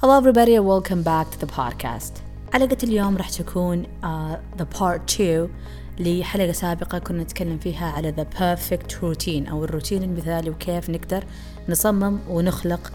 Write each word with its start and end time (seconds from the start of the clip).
Hello 0.00 0.16
everybody 0.16 0.54
and 0.54 0.64
welcome 0.64 1.02
back 1.02 1.28
to 1.32 1.38
the 1.40 1.52
podcast. 1.52 2.12
حلقة 2.52 2.76
اليوم 2.82 3.16
راح 3.16 3.30
تكون 3.30 3.84
uh, 3.84 4.60
the 4.60 4.78
part 4.78 5.20
2 5.20 5.48
لحلقة 5.98 6.52
سابقة 6.52 6.98
كنا 6.98 7.22
نتكلم 7.22 7.58
فيها 7.58 7.90
على 7.90 8.12
the 8.12 8.36
perfect 8.38 8.92
routine 8.92 9.50
أو 9.50 9.64
الروتين 9.64 10.02
المثالي 10.02 10.50
وكيف 10.50 10.90
نقدر 10.90 11.24
نصمم 11.68 12.18
ونخلق 12.28 12.92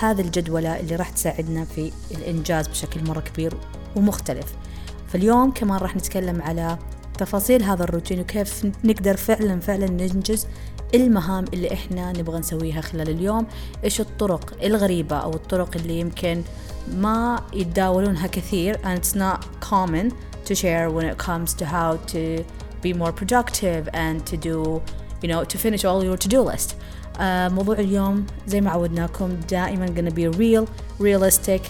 هذه 0.00 0.20
الجدولة 0.20 0.80
اللي 0.80 0.96
راح 0.96 1.10
تساعدنا 1.10 1.64
في 1.64 1.92
الإنجاز 2.10 2.68
بشكل 2.68 3.04
مرة 3.04 3.20
كبير 3.20 3.54
ومختلف 3.96 4.54
فاليوم 5.08 5.50
كمان 5.50 5.78
راح 5.78 5.96
نتكلم 5.96 6.42
على 6.42 6.78
تفاصيل 7.18 7.62
هذا 7.62 7.84
الروتين 7.84 8.20
وكيف 8.20 8.66
نقدر 8.84 9.16
فعلا 9.16 9.60
فعلا 9.60 9.86
ننجز 9.90 10.46
المهام 10.94 11.44
اللي 11.54 11.72
إحنا 11.72 12.12
نبغى 12.12 12.38
نسويها 12.38 12.80
خلال 12.80 13.10
اليوم. 13.10 13.46
إيش 13.84 14.00
الطرق 14.00 14.56
الغريبة 14.62 15.16
أو 15.16 15.30
الطرق 15.30 15.76
اللي 15.76 16.00
يمكن 16.00 16.42
ما 16.94 17.42
يتداولونها 17.52 18.26
كثير 18.26 18.74
and 18.74 18.98
it's 18.98 19.14
not 19.14 19.68
common 19.70 20.12
to 20.48 20.54
share 20.54 20.90
when 20.90 21.04
it 21.04 21.18
comes 21.18 21.54
to 21.54 21.64
how 21.66 21.96
to 22.12 22.44
be 22.82 22.92
more 22.92 23.12
productive 23.12 23.88
and 23.92 24.26
to 24.26 24.36
do 24.36 24.82
you 25.22 25.28
know 25.28 25.44
to 25.44 25.58
finish 25.58 25.84
all 25.84 26.04
your 26.04 26.16
to-do 26.16 26.40
list. 26.52 26.74
Uh, 27.16 27.20
موضوع 27.52 27.78
اليوم 27.78 28.26
زي 28.46 28.60
ما 28.60 28.70
عودناكم 28.70 29.36
دائما 29.50 29.86
gonna 29.86 30.14
be 30.14 30.36
real 30.38 30.66
realistic 31.00 31.62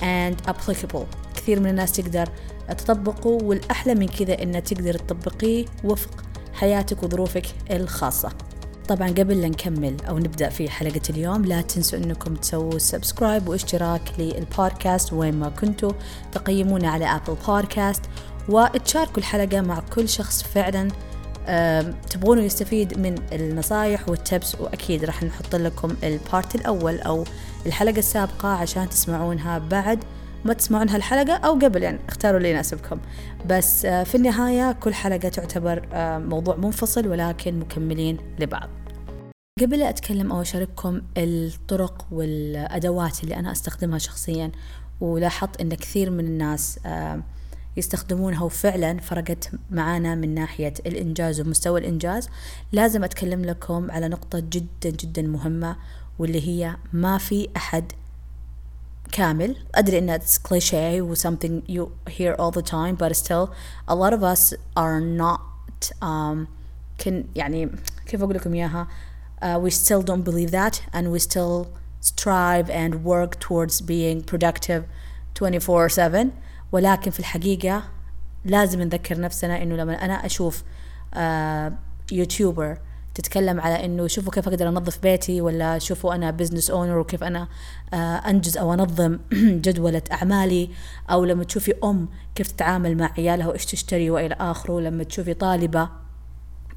and 0.00 0.50
applicable. 0.50 1.04
كثير 1.36 1.60
من 1.60 1.70
الناس 1.70 1.92
تقدر 1.92 2.28
تطبقه 2.72 3.30
والأحلى 3.30 3.94
من 3.94 4.08
كذا 4.08 4.42
إن 4.42 4.62
تقدر 4.62 4.94
تطبقيه 4.94 5.64
وفق 5.84 6.10
حياتك 6.54 7.02
وظروفك 7.02 7.46
الخاصة. 7.70 8.32
طبعا 8.88 9.08
قبل 9.08 9.40
لا 9.40 9.48
نكمل 9.48 9.96
أو 10.08 10.18
نبدأ 10.18 10.48
في 10.48 10.70
حلقة 10.70 11.00
اليوم 11.10 11.44
لا 11.44 11.60
تنسوا 11.60 11.98
أنكم 11.98 12.34
تسووا 12.34 12.78
subscribe 12.78 13.48
واشتراك 13.48 14.02
للبودكاست 14.18 15.12
وين 15.12 15.34
ما 15.34 15.48
كنتوا. 15.48 15.92
تقيمونا 16.32 16.90
على 16.90 17.04
أبل 17.04 17.36
بودكاست 17.46 18.02
وتشاركوا 18.48 19.18
الحلقة 19.18 19.60
مع 19.60 19.82
كل 19.94 20.08
شخص 20.08 20.42
فعلا 20.42 20.88
تبغونه 22.10 22.42
يستفيد 22.42 22.98
من 22.98 23.14
النصايح 23.32 24.08
وال 24.08 24.23
tips 24.23 24.54
وأكيد 24.54 25.04
راح 25.04 25.22
نحط 25.22 25.54
لكم 25.54 25.96
ال 26.02 26.12
part 26.12 26.54
الأول 26.54 27.00
أو 27.00 27.24
الحلقة 27.66 27.98
السابقة 27.98 28.48
عشان 28.48 28.88
تسمعونها 28.88 29.58
بعد. 29.58 30.04
ما 30.44 30.52
تسمعون 30.52 30.88
هالحلقة 30.88 31.32
أو 31.36 31.52
قبل 31.52 31.82
يعني 31.82 31.98
اختاروا 32.08 32.38
اللي 32.38 32.50
يناسبكم. 32.50 33.00
بس 33.46 33.86
في 33.86 34.14
النهاية 34.14 34.72
كل 34.72 34.94
حلقة 34.94 35.28
تعتبر 35.28 35.88
موضوع 36.18 36.56
منفصل 36.56 37.08
ولكن 37.08 37.58
مكملين 37.58 38.18
لبعض. 38.38 38.68
قبل 39.60 39.78
لا 39.78 39.88
أتكلم 39.88 40.32
أو 40.32 40.40
أشارككم 40.40 41.02
الطرق 41.16 42.06
والأدوات 42.10 43.24
اللي 43.24 43.36
أنا 43.36 43.52
أستخدمها 43.52 43.98
شخصيا 43.98 44.52
ولاحظت 45.00 45.60
أن 45.60 45.74
كثير 45.74 46.10
من 46.10 46.24
الناس 46.24 46.78
يستخدمونها 47.76 48.44
وفعلا 48.44 48.98
فرقت 48.98 49.50
معانا 49.70 50.14
من 50.14 50.34
ناحية 50.34 50.74
الإنجاز 50.86 51.40
ومستوى 51.40 51.80
الإنجاز 51.80 52.28
لازم 52.72 53.04
أتكلم 53.04 53.44
لكم 53.44 53.90
على 53.90 54.08
نقطة 54.08 54.38
جدا 54.38 54.90
جدا 54.90 55.22
مهمة 55.22 55.76
واللي 56.18 56.48
هي 56.48 56.76
ما 56.92 57.18
في 57.18 57.48
أحد 57.56 57.92
كامل 59.11 59.55
أدري 59.75 59.97
إن 59.97 60.19
it's 60.19 60.37
cliche 60.37 61.01
و 61.01 61.15
something 61.15 61.61
you 61.67 61.91
hear 62.09 62.35
all 62.39 62.51
the 62.51 62.61
time 62.61 62.95
but 62.95 63.15
still 63.15 63.49
a 63.87 63.95
lot 63.95 64.13
of 64.13 64.23
us 64.23 64.53
are 64.75 64.99
not 64.99 65.91
um, 66.01 66.47
can 66.97 67.23
يعني 67.35 67.69
كيف 68.05 68.21
أقول 68.21 68.35
لكم 68.35 68.53
إياها 68.53 68.87
uh, 69.41 69.59
we 69.59 69.69
still 69.69 70.01
don't 70.01 70.23
believe 70.23 70.51
that 70.51 70.81
and 70.93 71.11
we 71.11 71.19
still 71.19 71.67
strive 72.01 72.69
and 72.69 73.03
work 73.03 73.39
towards 73.39 73.81
being 73.81 74.21
productive 74.21 74.83
24/7 75.35 76.27
ولكن 76.71 77.11
في 77.11 77.19
الحقيقة 77.19 77.83
لازم 78.45 78.81
نذكر 78.81 79.19
نفسنا 79.19 79.61
إنه 79.63 79.75
لما 79.75 80.05
أنا 80.05 80.25
أشوف 80.25 80.63
uh, 81.13 81.71
يوتيوبر 82.11 82.77
تتكلم 83.14 83.60
على 83.60 83.84
إنه 83.84 84.06
شوفوا 84.06 84.32
كيف 84.32 84.48
أقدر 84.48 84.68
أنظف 84.68 84.98
بيتي 84.98 85.40
ولا 85.40 85.78
شوفوا 85.78 86.14
أنا 86.14 86.30
business 86.30 86.70
owner 86.70 86.98
وكيف 86.98 87.24
أنا 87.24 87.48
أنجز 88.28 88.56
أو 88.56 88.74
أنظم 88.74 89.18
جدولة 89.64 90.02
أعمالي 90.12 90.70
أو 91.10 91.24
لما 91.24 91.44
تشوفي 91.44 91.74
أم 91.84 92.08
كيف 92.34 92.50
تتعامل 92.52 92.96
مع 92.96 93.12
عيالها 93.18 93.48
وإيش 93.48 93.64
تشتري 93.64 94.10
وإلى 94.10 94.36
آخره 94.40 94.80
لما 94.80 95.04
تشوفي 95.04 95.34
طالبة 95.34 95.88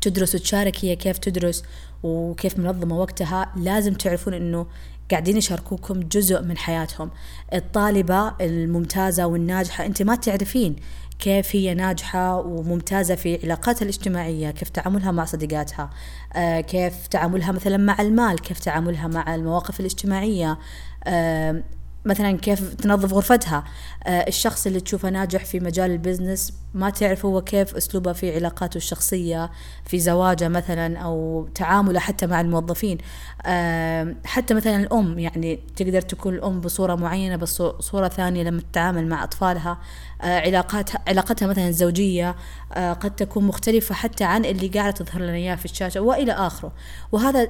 تدرس 0.01 0.35
وتشارك 0.35 0.85
هي 0.85 0.96
كيف 0.96 1.18
تدرس 1.18 1.63
وكيف 2.03 2.59
منظمة 2.59 3.00
وقتها 3.00 3.53
لازم 3.56 3.94
تعرفون 3.94 4.34
إنه 4.34 4.67
قاعدين 5.12 5.38
يشاركوكم 5.38 6.00
جزء 6.00 6.41
من 6.41 6.57
حياتهم. 6.57 7.12
الطالبة 7.53 8.34
الممتازة 8.41 9.25
والناجحة 9.25 9.85
أنت 9.85 10.02
ما 10.02 10.16
تعرفين 10.16 10.75
كيف 11.20 11.56
هي 11.56 11.74
ناجحة 11.74 12.40
وممتازة 12.40 13.16
في 13.16 13.40
علاقاتها 13.44 13.84
الاجتماعية 13.84 14.52
كيف 14.52 14.70
تعاملها 14.70 15.12
مع 15.12 15.26
صديقاتها 15.26 15.90
آه 16.34 16.62
كيف 16.62 17.08
تعاملها 17.08 17.52
مثلا 17.52 17.78
مع 17.78 18.02
المال 18.02 18.42
كيف 18.42 18.59
تعاملها 18.59 19.08
مع 19.08 19.36
المواقف 19.36 19.80
الاجتماعية 19.80 20.58
آه 21.03 21.64
مثلا 22.05 22.38
كيف 22.38 22.73
تنظف 22.73 23.13
غرفتها. 23.13 23.63
آه 24.03 24.25
الشخص 24.27 24.67
اللي 24.67 24.79
تشوفه 24.79 25.09
ناجح 25.09 25.45
في 25.45 25.59
مجال 25.59 25.91
البزنس 25.91 26.53
ما 26.73 26.89
تعرف 26.89 27.25
هو 27.25 27.41
كيف 27.41 27.75
أسلوبه 27.75 28.13
في 28.13 28.35
علاقاته 28.35 28.77
الشخصية 28.77 29.51
في 29.85 29.99
زواجه 29.99 30.47
مثلا 30.47 30.97
أو 30.97 31.47
تعامله 31.55 31.99
حتى 31.99 32.27
مع 32.27 32.41
الموظفين. 32.41 32.97
آه 33.45 34.16
حتى 34.25 34.53
مثلا 34.53 34.75
الأم 34.75 35.19
يعني 35.19 35.59
تقدر 35.75 36.01
تكون 36.01 36.33
الأم 36.35 36.61
بصورة 36.61 36.95
معينة 36.95 37.35
بس 37.35 37.63
صورة 37.79 38.07
ثانية 38.07 38.43
لما 38.43 38.61
تتعامل 38.72 39.07
مع 39.07 39.23
أطفالها. 39.23 39.77
آه 40.22 40.39
علاقاتها 40.39 41.01
علاقتها 41.07 41.47
مثلا 41.47 41.67
الزوجية 41.67 42.35
آه 42.73 42.93
قد 42.93 43.16
تكون 43.16 43.43
مختلفة 43.43 43.95
حتى 43.95 44.23
عن 44.23 44.45
اللي 44.45 44.67
قاعدة 44.67 44.91
تظهر 44.91 45.22
لنا 45.22 45.33
إياه 45.35 45.55
في 45.55 45.66
الشاشة 45.66 46.01
وإلى 46.01 46.31
آخره. 46.31 46.72
وهذا 47.11 47.47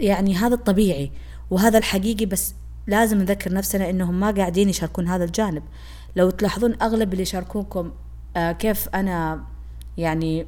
يعني 0.00 0.34
هذا 0.36 0.54
الطبيعي 0.54 1.10
وهذا 1.50 1.78
الحقيقي 1.78 2.26
بس 2.26 2.54
لازم 2.86 3.18
نذكر 3.18 3.52
نفسنا 3.52 3.90
إنهم 3.90 4.20
ما 4.20 4.30
قاعدين 4.30 4.68
يشاركون 4.68 5.08
هذا 5.08 5.24
الجانب. 5.24 5.62
لو 6.16 6.30
تلاحظون 6.30 6.76
أغلب 6.82 7.12
اللي 7.12 7.22
يشاركونكم 7.22 7.92
آه 8.36 8.52
كيف 8.52 8.88
أنا 8.88 9.44
يعني 9.96 10.46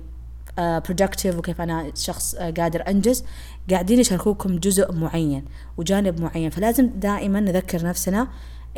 آه 0.58 0.82
productive 0.88 1.34
وكيف 1.34 1.60
أنا 1.60 1.92
شخص 1.94 2.34
آه 2.34 2.50
قادر 2.50 2.88
أنجز 2.88 3.24
قاعدين 3.70 4.00
يشاركوكم 4.00 4.58
جزء 4.58 4.92
معين 4.92 5.44
وجانب 5.76 6.20
معين. 6.20 6.50
فلازم 6.50 6.86
دائما 6.86 7.40
نذكر 7.40 7.86
نفسنا 7.86 8.28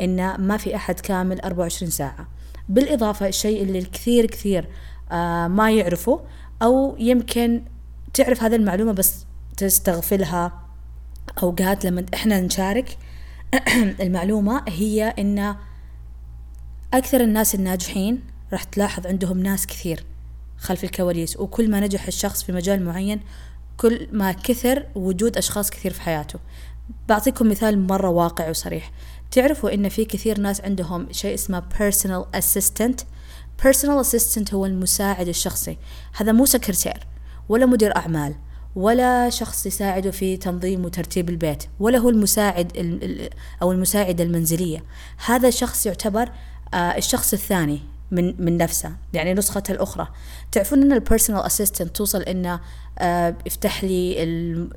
إن 0.01 0.35
ما 0.41 0.57
في 0.57 0.75
أحد 0.75 0.99
كامل 0.99 1.41
24 1.41 1.91
ساعة. 1.91 2.27
بالإضافة 2.69 3.27
الشيء 3.27 3.63
اللي 3.63 3.79
الكثير 3.79 4.25
كثير 4.25 4.67
آه 5.11 5.47
ما 5.47 5.71
يعرفه 5.71 6.21
أو 6.61 6.95
يمكن 6.99 7.63
تعرف 8.13 8.43
هذه 8.43 8.55
المعلومة 8.55 8.91
بس 8.91 9.25
تستغفلها 9.57 10.51
أوقات 11.43 11.85
لما 11.85 12.05
إحنا 12.13 12.41
نشارك 12.41 12.97
المعلومة 14.03 14.63
هي 14.67 15.13
إن 15.19 15.55
أكثر 16.93 17.21
الناس 17.21 17.55
الناجحين 17.55 18.21
راح 18.51 18.63
تلاحظ 18.63 19.07
عندهم 19.07 19.37
ناس 19.39 19.67
كثير 19.67 20.05
خلف 20.57 20.83
الكواليس 20.83 21.37
وكل 21.37 21.71
ما 21.71 21.79
نجح 21.79 22.07
الشخص 22.07 22.43
في 22.43 22.51
مجال 22.51 22.85
معين 22.85 23.19
كل 23.77 24.07
ما 24.11 24.31
كثر 24.31 24.85
وجود 24.95 25.37
أشخاص 25.37 25.69
كثير 25.69 25.93
في 25.93 26.01
حياته. 26.01 26.39
بعطيكم 27.09 27.49
مثال 27.49 27.87
مرة 27.87 28.09
واقع 28.09 28.49
وصريح. 28.49 28.91
تعرفوا 29.31 29.73
إن 29.73 29.89
في 29.89 30.05
كثير 30.05 30.39
ناس 30.39 30.61
عندهم 30.61 31.07
شيء 31.11 31.33
اسمه 31.33 31.63
personal 31.79 32.39
assistant 32.39 33.03
personal 33.65 34.05
assistant 34.05 34.53
هو 34.53 34.65
المساعد 34.65 35.27
الشخصي. 35.27 35.77
هذا 36.13 36.31
مو 36.31 36.45
سكرتير 36.45 37.07
ولا 37.49 37.65
مدير 37.65 37.95
أعمال. 37.95 38.35
ولا 38.75 39.29
شخص 39.29 39.65
يساعده 39.65 40.11
في 40.11 40.37
تنظيم 40.37 40.85
وترتيب 40.85 41.29
البيت 41.29 41.63
ولا 41.79 41.97
هو 41.97 42.09
المساعد 42.09 42.71
أو 43.61 43.71
المساعدة 43.71 44.23
المنزلية. 44.23 44.83
هذا 45.25 45.49
شخص 45.49 45.85
يعتبر 45.85 46.31
الشخص 46.73 47.33
الثاني 47.33 47.79
من 48.11 48.45
من 48.45 48.57
نفسه 48.57 48.91
يعني 49.13 49.33
نسخته 49.33 49.71
الأخرى. 49.71 50.07
تعرفون 50.51 50.81
أن 50.81 50.93
ال 50.93 50.98
personal 50.98 51.41
assistant 51.41 51.95
توصل 51.95 52.21
إنه 52.21 52.59
يفتح 53.45 53.83
لي 53.83 54.23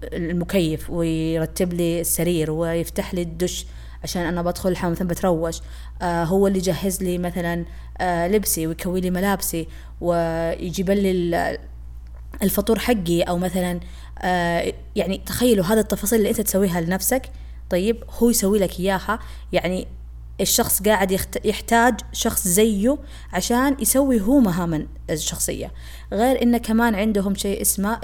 المكيف 0.03 0.91
ويرتب 0.91 1.73
لي 1.73 2.01
السرير 2.01 2.51
ويفتح 2.51 3.15
لي 3.15 3.23
الدش 3.23 3.67
عشان 4.05 4.23
أنا 4.23 4.43
بدخل 4.43 4.69
الحمام 4.69 4.93
مثلا 4.93 5.09
بتروش. 5.09 5.61
هو 6.03 6.47
اللي 6.47 6.59
يجهز 6.59 7.03
لي 7.03 7.19
مثلا 7.19 7.65
لبسي 8.29 8.67
ويكوي 8.67 9.01
لي 9.01 9.11
ملابسي 9.11 9.69
ويجيب 10.01 10.91
لي 10.91 11.59
الفطور 12.43 12.79
حقي 12.79 13.23
أو 13.23 13.39
مثلا 13.39 13.81
آه 14.23 14.73
يعني 14.97 15.23
تخيلوا 15.27 15.65
هذا 15.65 15.81
التفاصيل 15.81 16.19
اللي 16.19 16.31
أنت 16.31 16.41
تسويها 16.41 16.81
لنفسك 16.81 17.23
طيب 17.71 18.05
هو 18.19 18.31
يسوي 18.31 18.59
لك 18.59 18.81
إياها. 18.81 19.19
يعني 19.53 19.87
الشخص 20.43 20.83
قاعد 20.83 21.21
يحتاج 21.45 22.01
شخص 22.13 22.49
زيه 22.49 22.99
عشان 23.33 23.77
يسوي 23.81 24.21
هو 24.21 24.41
مهام 24.41 24.89
الشخصية. 25.11 25.73
غير 26.13 26.43
إنه 26.43 26.59
كمان 26.59 26.95
عندهم 26.95 27.35
شيء 27.35 27.61
اسمه 27.61 27.99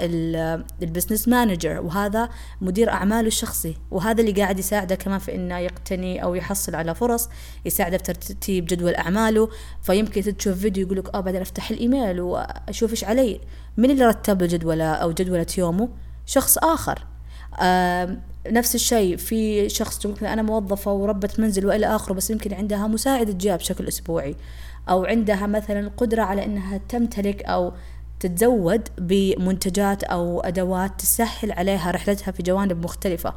ال 0.81 0.86
business 0.86 1.27
manager 1.27 1.81
وهذا 1.81 2.29
مدير 2.61 2.89
أعماله 2.89 3.27
الشخصي. 3.27 3.77
وهذا 3.91 4.21
اللي 4.21 4.31
قاعد 4.31 4.59
يساعده 4.59 4.95
كمان 4.95 5.19
في 5.19 5.35
إنه 5.35 5.57
يقتني 5.57 6.23
أو 6.23 6.35
يحصل 6.35 6.75
على 6.75 6.95
فرص 6.95 7.29
يساعده 7.65 7.97
في 7.97 8.03
ترتيب 8.03 8.65
جدول 8.65 8.95
أعماله. 8.95 9.49
فيمكن 9.81 10.37
تشوف 10.37 10.57
فيديو 10.57 10.85
يقول 10.85 10.97
لك 10.97 11.15
أه 11.15 11.19
بعدين 11.19 11.41
أفتح 11.41 11.71
الإيميل 11.71 12.21
وأشوف 12.21 12.91
إيش 12.91 13.03
علي. 13.03 13.41
من 13.77 13.91
اللي 13.91 14.05
رتب 14.05 14.41
الجدولة 14.41 14.93
أو 14.93 15.11
جدولة 15.11 15.47
يومه؟ 15.57 15.89
شخص 16.25 16.57
آخر. 16.57 17.05
آه 17.59 18.17
نفس 18.47 18.75
الشيء 18.75 19.17
في 19.17 19.69
شخص 19.69 19.99
تقول 19.99 20.15
أنا 20.25 20.41
موظفة 20.41 20.93
وربة 20.93 21.29
منزل 21.37 21.65
وإلى 21.65 21.85
آخره 21.85 22.13
بس 22.13 22.29
يمكن 22.29 22.53
عندها 22.53 22.87
مساعدة 22.87 23.33
جاء 23.33 23.57
بشكل 23.57 23.87
أسبوعي 23.87 24.35
أو 24.89 25.05
عندها 25.05 25.47
مثلا 25.47 25.79
القدرة 25.79 26.21
على 26.23 26.45
أنها 26.45 26.77
تمتلك 26.89 27.43
أو 27.43 27.73
تتزود 28.19 28.89
بمنتجات 28.97 30.03
أو 30.03 30.39
أدوات 30.39 30.91
تسهل 30.99 31.51
عليها 31.51 31.91
رحلتها 31.91 32.31
في 32.31 32.43
جوانب 32.43 32.83
مختلفة. 32.83 33.33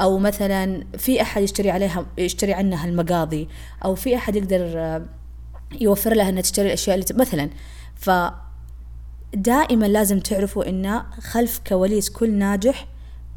أو 0.00 0.18
مثلا 0.18 0.84
في 0.98 1.22
أحد 1.22 1.42
يشتري 1.42 1.70
عليها 1.70 2.06
يشتري 2.18 2.54
عنها 2.54 2.88
المقاضي 2.88 3.48
أو 3.84 3.94
في 3.94 4.16
أحد 4.16 4.36
يقدر 4.36 5.02
يوفر 5.80 6.14
لها 6.14 6.28
أنها 6.28 6.42
تشتري 6.42 6.66
الأشياء 6.66 6.96
اللي 6.96 7.06
مثلا. 7.14 7.50
ف 7.94 8.10
دائما 9.34 9.86
لازم 9.86 10.20
تعرفوا 10.20 10.68
أن 10.68 11.02
خلف 11.20 11.60
كواليس 11.66 12.10
كل 12.10 12.32
ناجح 12.34 12.86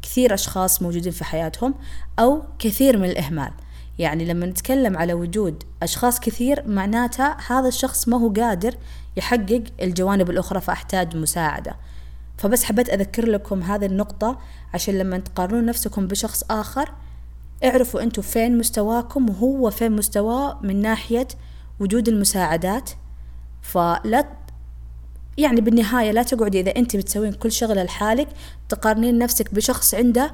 كثير 0.04 0.34
أشخاص 0.34 0.82
موجودين 0.82 1.12
في 1.12 1.24
حياتهم 1.24 1.74
أو 2.18 2.42
كثير 2.58 2.98
من 2.98 3.04
الإهمال. 3.04 3.50
يعني 3.98 4.24
لما 4.24 4.46
نتكلم 4.46 4.96
على 4.96 5.14
وجود 5.14 5.62
أشخاص 5.82 6.20
كثير 6.20 6.68
معناتها 6.68 7.36
هذا 7.46 7.68
الشخص 7.68 8.08
ما 8.08 8.16
هو 8.16 8.28
قادر 8.28 8.74
يحقق 9.16 9.64
الجوانب 9.82 10.30
الأخرى 10.30 10.60
فأحتاج 10.60 11.16
مساعدة. 11.16 11.76
فبس 12.38 12.64
حبيت 12.64 12.88
أذكر 12.88 13.28
لكم 13.28 13.62
هذه 13.62 13.86
النقطة 13.86 14.38
عشان 14.74 14.98
لما 14.98 15.18
تقارنون 15.18 15.66
نفسكم 15.66 16.06
بشخص 16.06 16.44
آخر 16.50 16.92
اعرفوا 17.64 18.02
أنتوا 18.02 18.22
فين 18.22 18.58
مستواكم 18.58 19.30
وهو 19.30 19.70
فين 19.70 19.92
مستواه 19.92 20.58
من 20.62 20.82
ناحية 20.82 21.28
وجود 21.80 22.08
المساعدات. 22.08 22.90
فلا 23.62 24.24
يعني 25.38 25.60
بالنهاية 25.60 26.10
لا 26.10 26.22
تقعدي 26.22 26.60
إذا 26.60 26.76
أنت 26.76 26.96
بتسوين 26.96 27.32
كل 27.32 27.52
شغلة 27.52 27.82
لحالك 27.82 28.28
تقارنين 28.68 29.18
نفسك 29.18 29.54
بشخص 29.54 29.94
عنده 29.94 30.32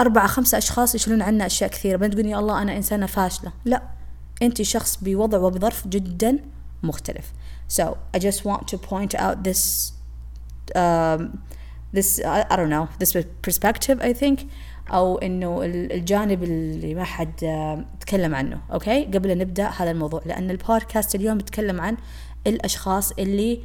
أربعة 0.00 0.26
خمسة 0.26 0.58
أشخاص 0.58 0.94
يشيلون 0.94 1.22
عنا 1.22 1.46
أشياء 1.46 1.70
كثيرة. 1.70 1.96
بعدين 1.96 2.14
تقولي 2.14 2.30
يا 2.30 2.38
الله 2.38 2.62
أنا 2.62 2.76
إنسانة 2.76 3.06
فاشلة. 3.06 3.52
لا 3.64 3.82
أنت 4.42 4.62
شخص 4.62 4.96
بوضع 5.02 5.38
وبظرف 5.38 5.88
جدا 5.88 6.38
مختلف. 6.82 7.32
So 7.68 7.82
I 8.16 8.18
just 8.18 8.44
want 8.44 8.68
to 8.68 8.76
point 8.76 9.14
out 9.14 9.36
this 9.48 9.92
um, 10.76 11.20
this 11.96 12.20
I, 12.24 12.44
I 12.50 12.56
don't 12.56 12.70
know 12.76 12.86
this 13.00 13.12
perspective 13.42 14.00
I 14.00 14.12
think. 14.12 14.40
أو 14.90 15.18
إنه 15.18 15.60
الجانب 15.64 16.42
اللي 16.42 16.94
ما 16.94 17.04
حد 17.04 17.34
تكلم 18.00 18.34
عنه. 18.34 18.60
أوكي 18.72 19.04
قبل 19.04 19.38
نبدأ 19.38 19.68
هذا 19.68 19.90
الموضوع. 19.90 20.22
لأن 20.26 20.50
البودكاست 20.50 21.14
اليوم 21.14 21.36
بيتكلم 21.38 21.80
عن 21.80 21.96
الأشخاص 22.46 23.12
اللي 23.12 23.60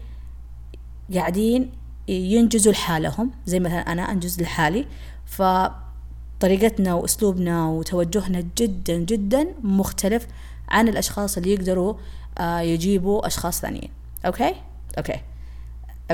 قاعدين 1.13 1.71
ينجزوا 2.07 2.71
لحالهم. 2.71 3.31
زي 3.45 3.59
مثلا 3.59 3.91
أنا 3.91 4.11
أنجز 4.11 4.41
لحالي. 4.41 4.85
فطريقتنا 5.25 6.93
وأسلوبنا 6.93 7.65
وتوجهنا 7.65 8.43
جدا 8.57 8.97
جدا 8.97 9.47
مختلف 9.63 10.27
عن 10.69 10.87
الأشخاص 10.87 11.37
اللي 11.37 11.53
يقدروا 11.53 11.93
آه، 12.37 12.59
يجيبوا 12.59 13.27
أشخاص 13.27 13.61
ثانيين. 13.61 13.89
Okay؟ 14.25 14.55
Okay. 14.97 15.21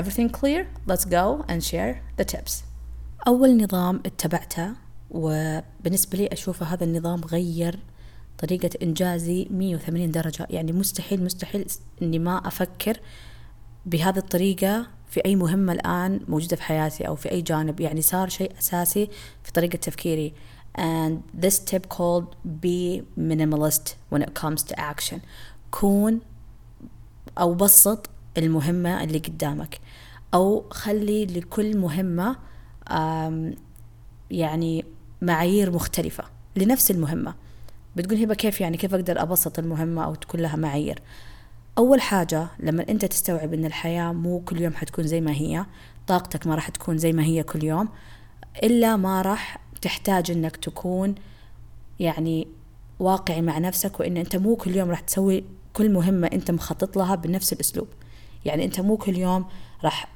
Everything 0.00 0.28
clear? 0.28 0.64
Let's 0.86 1.04
go 1.04 1.44
and 1.48 1.62
share 1.62 1.94
the 2.20 2.24
tips. 2.24 2.52
أول 3.26 3.62
نظام 3.62 4.00
اتبعته 4.06 4.70
وبالنسبة 5.10 6.18
لي 6.18 6.26
أشوفه 6.32 6.66
هذا 6.66 6.84
النظام 6.84 7.20
غير 7.20 7.78
طريقة 8.38 8.70
إنجازي 8.82 9.48
180 9.50 10.10
درجة. 10.10 10.46
يعني 10.50 10.72
مستحيل 10.72 11.24
مستحيل 11.24 11.66
إني 12.02 12.18
ما 12.18 12.48
أفكر 12.48 13.00
بهذه 13.86 14.18
الطريقة 14.18 14.86
في 15.10 15.20
أي 15.26 15.36
مهمة 15.36 15.72
الآن 15.72 16.20
موجودة 16.28 16.56
في 16.56 16.62
حياتي 16.62 17.08
أو 17.08 17.14
في 17.14 17.30
أي 17.30 17.42
جانب 17.42 17.80
يعني 17.80 18.02
صار 18.02 18.28
شيء 18.28 18.52
أساسي 18.58 19.10
في 19.42 19.52
طريقة 19.52 19.76
تفكيري. 19.76 20.32
And 20.78 21.42
this 21.44 21.58
tip 21.58 21.88
called 21.88 22.36
be 22.62 23.02
minimalist 23.16 23.94
when 24.10 24.22
it 24.22 24.34
comes 24.42 24.62
to 24.62 24.74
action. 24.78 25.18
كون 25.70 26.20
أو 27.38 27.54
بسط 27.54 28.10
المهمة 28.38 29.04
اللي 29.04 29.18
قدامك. 29.18 29.80
أو 30.34 30.64
خلي 30.70 31.26
لكل 31.26 31.76
مهمة 31.76 32.36
يعني 34.30 34.84
معايير 35.22 35.70
مختلفة 35.70 36.24
لنفس 36.56 36.90
المهمة. 36.90 37.34
بتقول 37.96 38.22
هبة 38.22 38.34
كيف 38.34 38.60
يعني 38.60 38.76
كيف 38.76 38.94
أقدر 38.94 39.22
أبسط 39.22 39.58
المهمة 39.58 40.04
أو 40.04 40.14
تكون 40.14 40.40
لها 40.40 40.56
معايير؟ 40.56 41.02
أول 41.78 42.00
حاجة 42.00 42.48
لما 42.58 42.88
أنت 42.88 43.04
تستوعب 43.04 43.54
أن 43.54 43.64
الحياة 43.64 44.12
مو 44.12 44.40
كل 44.40 44.60
يوم 44.60 44.74
حتكون 44.74 45.06
زي 45.06 45.20
ما 45.20 45.32
هي 45.32 45.66
طاقتك 46.06 46.46
ما 46.46 46.54
راح 46.54 46.68
تكون 46.68 46.98
زي 46.98 47.12
ما 47.12 47.24
هي 47.24 47.42
كل 47.42 47.64
يوم 47.64 47.88
إلا 48.62 48.96
ما 48.96 49.22
راح 49.22 49.60
تحتاج 49.82 50.30
أنك 50.30 50.56
تكون 50.56 51.14
يعني 52.00 52.48
واقعي 53.00 53.42
مع 53.42 53.58
نفسك 53.58 54.00
وأن 54.00 54.16
أنت 54.16 54.36
مو 54.36 54.56
كل 54.56 54.76
يوم 54.76 54.90
راح 54.90 55.00
تسوي 55.00 55.44
كل 55.72 55.92
مهمة 55.92 56.26
أنت 56.32 56.50
مخطط 56.50 56.96
لها 56.96 57.14
بنفس 57.14 57.52
الأسلوب. 57.52 57.88
يعني 58.44 58.64
أنت 58.64 58.80
مو 58.80 58.96
كل 58.96 59.16
يوم 59.16 59.44
راح 59.84 60.08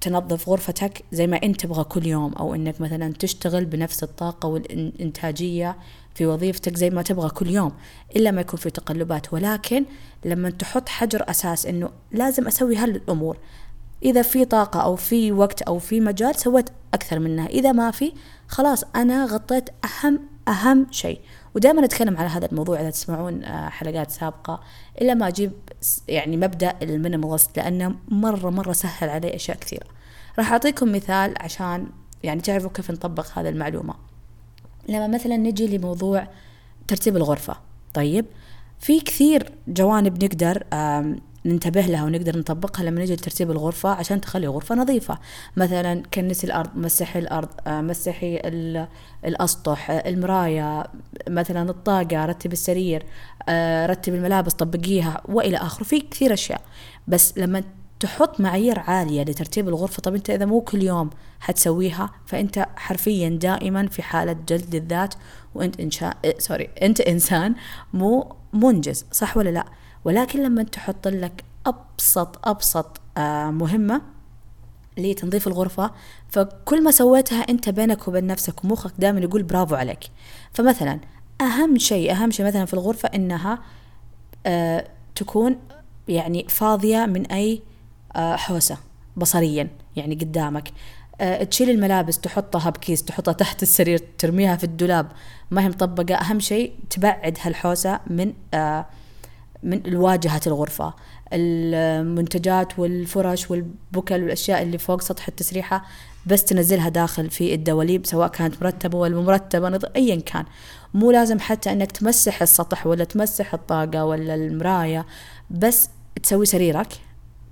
تنظف 0.00 0.48
غرفتك 0.48 1.04
زي 1.12 1.26
ما 1.26 1.36
أنت 1.42 1.60
تبغى 1.60 1.84
كل 1.84 2.06
يوم 2.06 2.32
أو 2.32 2.54
أنك 2.54 2.80
مثلا 2.80 3.12
تشتغل 3.12 3.64
بنفس 3.64 4.02
الطاقة 4.02 4.46
والإنتاجية 4.46 5.76
في 6.14 6.26
وظيفتك 6.26 6.76
زي 6.76 6.90
ما 6.90 7.02
تبغى 7.02 7.30
كل 7.30 7.50
يوم 7.50 7.72
إلا 8.16 8.30
ما 8.30 8.40
يكون 8.40 8.60
في 8.60 8.70
تقلبات. 8.70 9.32
ولكن 9.32 9.84
لما 10.24 10.50
تحط 10.50 10.88
حجر 10.88 11.24
أساس 11.30 11.66
أنه 11.66 11.90
لازم 12.12 12.46
أسوي 12.46 12.76
هالأمور. 12.76 13.38
إذا 14.02 14.22
في 14.22 14.44
طاقة 14.44 14.80
أو 14.80 14.96
في 14.96 15.32
وقت 15.32 15.62
أو 15.62 15.78
في 15.78 16.00
مجال 16.00 16.34
سويت 16.34 16.70
أكثر 16.94 17.18
منها. 17.18 17.46
إذا 17.46 17.72
ما 17.72 17.90
في 17.90 18.12
خلاص 18.48 18.84
أنا 18.96 19.24
غطيت 19.24 19.68
أهم 19.84 20.20
أهم 20.48 20.86
شيء. 20.90 21.20
ودائما 21.54 21.84
أتكلم 21.84 22.16
على 22.16 22.28
هذا 22.28 22.46
الموضوع 22.46 22.80
إذا 22.80 22.90
تسمعون 22.90 23.44
آه، 23.44 23.68
حلقات 23.68 24.10
سابقة. 24.10 24.60
إلا 25.00 25.14
ما 25.14 25.28
أجيب 25.28 25.52
يعني 26.08 26.36
مبدأ 26.36 26.74
ال 26.82 26.89
minimalist 26.89 27.56
لأنه 27.56 27.94
مرة 28.08 28.50
مرة 28.50 28.72
سهل 28.72 29.08
علي 29.08 29.34
أشياء 29.34 29.56
كثيرة. 29.56 29.86
راح 30.38 30.52
أعطيكم 30.52 30.92
مثال 30.92 31.34
عشان 31.40 31.86
يعني 32.22 32.40
تعرفوا 32.40 32.70
كيف 32.70 32.90
نطبق 32.90 33.38
هذه 33.38 33.48
المعلومة. 33.48 34.09
لما 34.88 35.06
مثلا 35.06 35.36
نجي 35.36 35.76
لموضوع 35.76 36.28
ترتيب 36.88 37.16
الغرفة 37.16 37.56
طيب 37.94 38.26
في 38.78 39.00
كثير 39.00 39.52
جوانب 39.68 40.24
نقدر 40.24 40.64
ننتبه 41.46 41.80
لها 41.80 42.04
ونقدر 42.04 42.38
نطبقها 42.38 42.84
لما 42.84 43.00
نجي 43.00 43.14
لترتيب 43.14 43.50
الغرفة 43.50 43.88
عشان 43.88 44.20
تخلي 44.20 44.46
الغرفة 44.46 44.74
نظيفة. 44.74 45.18
مثلا 45.56 46.02
كنسي 46.14 46.46
الأرض 46.46 46.76
مسحي 46.76 47.18
الأرض 47.18 47.48
آه، 47.66 47.80
مسحي 47.80 48.40
الأسطح 49.24 49.90
المراية 49.90 50.84
مثلا 51.28 51.70
الطاقة 51.70 52.24
رتب 52.24 52.52
السرير 52.52 53.02
آه، 53.48 53.86
رتب 53.86 54.14
الملابس 54.14 54.52
طبقيها 54.52 55.22
وإلى 55.28 55.56
آخره. 55.56 55.84
في 55.84 56.00
كثير 56.00 56.32
أشياء. 56.32 56.60
بس 57.08 57.38
لما 57.38 57.62
تحط 58.00 58.40
معايير 58.40 58.78
عالية 58.78 59.22
لترتيب 59.22 59.68
الغرفة. 59.68 60.02
طب 60.02 60.14
أنت 60.14 60.30
إذا 60.30 60.44
مو 60.44 60.60
كل 60.60 60.82
يوم 60.82 61.10
حتسويها 61.40 62.10
فأنت 62.26 62.66
حرفيا 62.76 63.28
دائما 63.28 63.86
في 63.88 64.02
حالة 64.02 64.32
جلد 64.48 64.74
الذات 64.74 65.14
وأنت 65.54 65.80
إنشاء 65.80 66.16
سوري 66.38 66.70
أنت 66.82 67.00
إنسان 67.12 67.54
مو 67.92 68.32
منجز 68.52 69.04
صح 69.12 69.36
ولا 69.36 69.50
لا؟ 69.50 69.64
ولكن 70.04 70.42
لما 70.42 70.62
تحط 70.62 71.08
لك 71.08 71.44
أبسط 71.66 72.48
أبسط 72.48 73.00
آه 73.16 73.50
مهمة 73.50 74.02
لتنظيف 74.98 75.46
الغرفة 75.46 75.90
فكل 76.28 76.84
ما 76.84 76.90
سويتها 76.90 77.40
أنت 77.40 77.68
بينك 77.68 78.08
وبين 78.08 78.26
نفسك 78.26 78.64
ومخك 78.64 78.92
دائما 78.98 79.20
يقول 79.20 79.42
برافو 79.42 79.74
عليك. 79.74 80.04
فمثلا 80.52 81.00
أهم 81.40 81.78
شيء 81.78 82.12
أهم 82.12 82.30
شيء 82.30 82.46
مثلا 82.46 82.64
في 82.64 82.74
الغرفة 82.74 83.10
إنها 83.14 83.58
آه 84.46 84.88
تكون 85.14 85.56
يعني 86.08 86.46
فاضية 86.48 87.06
من 87.06 87.26
أي 87.26 87.62
آه 88.16 88.36
حوسة 88.36 88.76
بصريا 89.16 89.68
يعني 89.96 90.14
قدامك. 90.14 90.70
آه 91.20 91.44
تشيل 91.44 91.70
الملابس 91.70 92.18
تحطها 92.18 92.70
بكيس 92.70 93.04
تحطها 93.04 93.32
تحت 93.32 93.62
السرير 93.62 93.98
ترميها 94.18 94.56
في 94.56 94.64
الدولاب. 94.64 95.06
ما 95.50 95.64
هي 95.64 95.68
مطبقة. 95.68 96.14
أهم 96.14 96.40
شيء 96.40 96.72
تبعد 96.90 97.38
هالحوسة 97.42 98.00
من 98.06 98.32
آه 98.54 98.86
من 99.62 99.96
واجهة 99.96 100.40
الغرفة. 100.46 100.94
المنتجات 101.32 102.78
والفرش 102.78 103.50
والبكل 103.50 104.22
والأشياء 104.22 104.62
اللي 104.62 104.78
فوق 104.78 105.00
سطح 105.00 105.28
التسريحة 105.28 105.84
بس 106.26 106.44
تنزلها 106.44 106.88
داخل 106.88 107.30
في 107.30 107.54
الدواليب 107.54 108.06
سواء 108.06 108.28
كانت 108.28 108.62
مرتبة 108.62 108.98
ولا 108.98 109.20
مرتبة 109.20 109.80
أيا 109.96 110.20
كان. 110.20 110.44
مو 110.94 111.10
لازم 111.10 111.40
حتى 111.40 111.72
أنك 111.72 111.92
تمسح 111.92 112.42
السطح 112.42 112.86
ولا 112.86 113.04
تمسح 113.04 113.54
الطاقة 113.54 114.04
ولا 114.04 114.34
المراية 114.34 115.06
بس 115.50 115.88
تسوي 116.22 116.46
سريرك. 116.46 116.88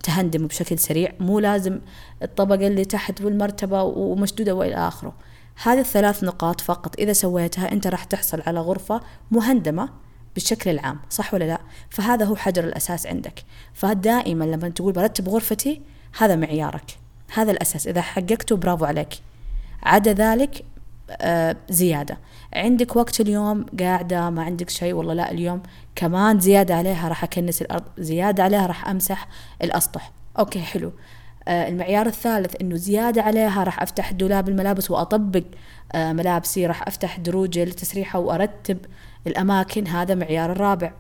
تهندم 0.09 0.47
بشكل 0.47 0.79
سريع 0.79 1.13
مو 1.21 1.39
لازم 1.39 1.81
الطبقة 2.23 2.67
اللي 2.67 2.85
تحت 2.85 3.21
والمرتبة 3.21 3.83
ومشدودة 3.83 4.55
وإلى 4.55 4.75
آخره. 4.75 5.13
هذه 5.63 5.81
الثلاث 5.81 6.25
نقاط 6.25 6.61
فقط 6.61 6.99
إذا 6.99 7.13
سويتها 7.13 7.73
أنت 7.73 7.87
راح 7.87 8.05
تحصل 8.05 8.43
على 8.47 8.61
غرفة 8.61 9.01
مهندمة 9.31 9.89
بالشكل 10.35 10.71
العام 10.71 10.99
صح 11.11 11.35
ولا 11.35 11.45
لا؟ 11.45 11.59
فهذا 11.91 12.25
هو 12.25 12.37
حجر 12.37 12.65
الأساس 12.65 13.07
عندك. 13.07 13.45
فدائما 13.75 14.45
لما 14.45 14.69
تقول 14.69 14.93
برتب 14.93 15.29
غرفتي 15.29 15.83
هذا 16.19 16.37
معيارك. 16.37 16.99
هذا 17.35 17.51
الأساس. 17.51 17.87
إذا 17.87 18.01
حققته 18.01 18.57
برافو 18.57 18.85
عليك. 18.85 19.15
عدا 19.83 20.13
ذلك 20.13 20.65
آه 21.11 21.57
زيادة. 21.71 22.19
عندك 22.55 22.97
وقت 22.97 23.21
اليوم 23.21 23.67
قاعدة 23.81 24.31
ما 24.31 24.43
عندك 24.43 24.71
شيء 24.71 24.93
والله 24.95 25.15
لا 25.15 25.31
اليوم 25.31 25.63
كمان 25.97 26.41
زيادة 26.41 26.75
عليها 26.75 27.09
راح 27.09 27.25
أكنس 27.25 27.63
الأرض 27.63 27.85
زيادة 27.99 28.43
عليها 28.43 28.67
راح 28.67 28.89
أمسح 28.89 29.29
الأسطح. 29.63 30.13
أوكي 30.39 30.61
حلو. 30.61 30.93
آه 31.49 31.69
المعيار 31.69 32.07
الثالث 32.07 32.55
إنه 32.61 32.77
زيادة 32.77 33.23
عليها 33.23 33.65
راح 33.65 33.83
أفتح 33.83 34.13
دولاب 34.13 34.49
الملابس 34.49 34.91
وأطبق 34.91 35.45
آه 35.93 36.13
ملابسي 36.13 36.67
راح 36.67 36.89
أفتح 36.89 37.19
دروج 37.19 37.59
التسريحه 37.59 38.19
وأرتب 38.19 38.79
الأماكن. 39.27 39.87
هذا 39.87 40.15
معيار 40.15 40.53
الرابع. 40.53 40.93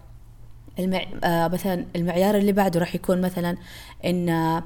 المع... 0.78 1.02
مثلا 1.48 1.86
المعيار 1.96 2.36
اللي 2.36 2.52
بعده 2.52 2.80
راح 2.80 2.94
يكون 2.94 3.20
مثلا 3.20 3.56
إن 4.04 4.62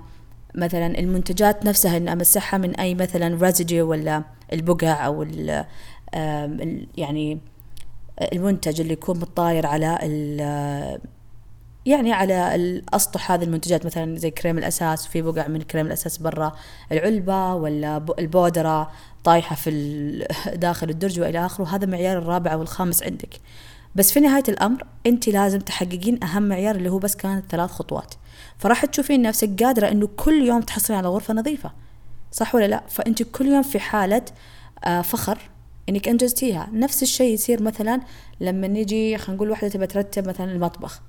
مثلا 0.54 0.98
المنتجات 0.98 1.64
نفسها 1.66 1.96
إن 1.96 2.08
أمسحها 2.08 2.58
من 2.58 2.74
أي 2.76 2.94
مثلا 2.94 3.38
ريزيديو 3.42 3.90
ولا 3.90 4.22
البقع 4.52 5.06
أو 5.06 5.22
ال 5.22 5.64
يعني 6.96 7.38
المنتج 8.32 8.80
اللي 8.80 8.92
يكون 8.92 9.18
متطاير 9.18 9.66
على 9.66 9.98
يعني 11.86 12.12
على 12.12 12.54
الاسطح 12.54 13.32
هذه 13.32 13.44
المنتجات. 13.44 13.86
مثلا 13.86 14.18
زي 14.18 14.30
كريم 14.30 14.58
الأساس 14.58 15.06
في 15.06 15.22
بقع 15.22 15.48
من 15.48 15.62
كريم 15.62 15.86
الأساس 15.86 16.18
برا 16.18 16.52
العلبة 16.92 17.54
ولا 17.54 18.04
البودرة 18.18 18.90
طايحة 19.24 19.56
في 19.56 20.26
داخل 20.54 20.90
الدرج 20.90 21.20
وإلى 21.20 21.46
آخره. 21.46 21.64
هذا 21.64 21.86
معيار 21.86 22.18
الرابع 22.18 22.52
أو 22.52 22.62
الخامس 22.62 23.02
عندك. 23.02 23.40
بس 23.94 24.12
في 24.12 24.20
نهاية 24.20 24.44
الأمر 24.48 24.86
أنت 25.06 25.28
لازم 25.28 25.58
تحققين 25.58 26.24
أهم 26.24 26.42
معيار 26.42 26.74
اللي 26.76 26.88
هو 26.88 26.98
بس 26.98 27.16
كانت 27.16 27.44
ثلاث 27.50 27.70
خطوات. 27.70 28.14
فراح 28.62 28.84
تشوفين 28.84 29.22
نفسك 29.22 29.62
قادرة 29.62 29.88
إنه 29.88 30.08
كل 30.16 30.42
يوم 30.42 30.60
تحصلين 30.60 30.98
على 30.98 31.08
غرفة 31.08 31.34
نظيفة. 31.34 31.72
صح 32.32 32.54
ولا 32.54 32.64
لا؟ 32.64 32.82
فأنت 32.88 33.22
كل 33.22 33.46
يوم 33.46 33.62
في 33.62 33.80
حالة 33.80 34.22
آه، 34.84 35.02
فخر 35.02 35.38
إنك 35.88 36.08
أنجزتيها. 36.08 36.68
نفس 36.72 37.02
الشيء 37.02 37.34
يصير 37.34 37.62
مثلا 37.62 38.00
لما 38.40 38.68
نجي 38.68 39.18
خلينا 39.18 39.36
نقول 39.36 39.50
واحدة 39.50 39.68
تبى 39.68 39.86
ترتب 39.86 40.28
مثلا 40.28 40.52
المطبخ. 40.52 41.00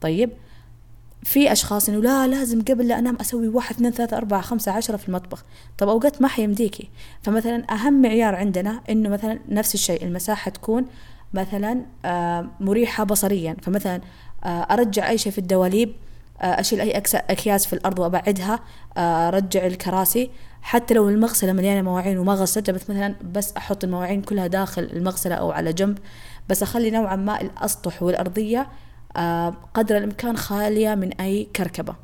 طيب 0.00 0.30
في 1.22 1.52
أشخاص 1.52 1.88
إنه 1.88 2.02
لا 2.02 2.26
لازم 2.26 2.62
قبل 2.62 2.88
لا 2.88 2.98
أنام 2.98 3.16
أسوي 3.20 3.48
واحد 3.48 3.74
اثنين 3.74 3.92
ثلاثة 3.92 4.16
أربعة 4.16 4.40
خمسة 4.40 4.72
عشرة 4.72 4.96
في 4.96 5.08
المطبخ. 5.08 5.44
طب 5.78 5.88
أوقات 5.88 6.22
ما 6.22 6.28
حيمديكي. 6.28 6.88
فمثلا 7.22 7.72
أهم 7.72 8.02
معيار 8.02 8.34
عندنا 8.34 8.80
إنه 8.90 9.08
مثلا 9.08 9.38
نفس 9.48 9.74
الشيء 9.74 10.04
المساحة 10.04 10.50
تكون 10.50 10.86
مثلا 11.34 11.82
آه، 12.04 12.46
مريحة 12.60 13.04
بصريا. 13.04 13.56
فمثلا 13.62 14.00
آه، 14.44 14.48
أرجع 14.48 15.08
أي 15.08 15.18
شيء 15.18 15.32
في 15.32 15.38
الدواليب. 15.38 15.92
آه، 16.42 16.60
أشيل 16.60 16.80
أي 16.80 17.02
أكياس 17.14 17.66
في 17.66 17.72
الأرض 17.72 17.98
وأبعدها 17.98 18.60
ارجع 18.98 19.66
الكراسي. 19.66 20.30
حتى 20.62 20.94
لو 20.94 21.08
المغسلة 21.08 21.52
مليانة 21.52 21.82
مواعين 21.82 22.18
وما 22.18 22.34
غسلتها 22.34 22.72
بس 22.72 22.90
مثلا 22.90 23.14
بس 23.32 23.52
أحط 23.56 23.84
المواعين 23.84 24.22
كلها 24.22 24.46
داخل 24.46 24.82
المغسلة 24.82 25.34
أو 25.34 25.50
على 25.50 25.72
جنب. 25.72 25.98
بس 26.48 26.62
أخلي 26.62 26.90
نوعا 26.90 27.16
ما 27.16 27.40
الأسطح 27.40 28.02
والأرضية 28.02 28.68
آه، 29.16 29.54
قدر 29.74 29.96
الإمكان 29.96 30.36
خالية 30.36 30.94
من 30.94 31.12
أي 31.12 31.48
كركبة. 31.56 31.96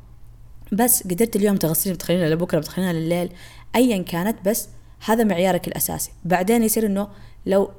بس 0.71 1.03
قدرت 1.03 1.35
اليوم 1.35 1.55
تغسلين 1.55 1.95
بتخلينها 1.95 2.29
لبكره 2.29 2.59
بتخلينها 2.59 2.93
لليل 2.93 3.29
ايا 3.75 4.03
كانت 4.03 4.37
بس 4.45 4.69
هذا 5.05 5.23
معيارك 5.23 5.67
الأساسي. 5.67 6.11
بعدين 6.25 6.63
يصير 6.63 6.85
إنه 6.85 7.07
لو 7.45 7.71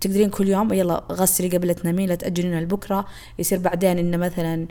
تقدرين 0.00 0.30
كل 0.30 0.48
يوم 0.48 0.72
يلا 0.72 1.04
غسلي 1.12 1.48
قبل 1.48 1.74
تنامين 1.74 2.08
لا 2.08 2.14
تأجلين 2.14 2.60
لبكره 2.60 3.06
يصير 3.38 3.58
بعدين 3.58 3.98
إنه 3.98 4.16
مثلا 4.16 4.54
آه، 4.64 4.66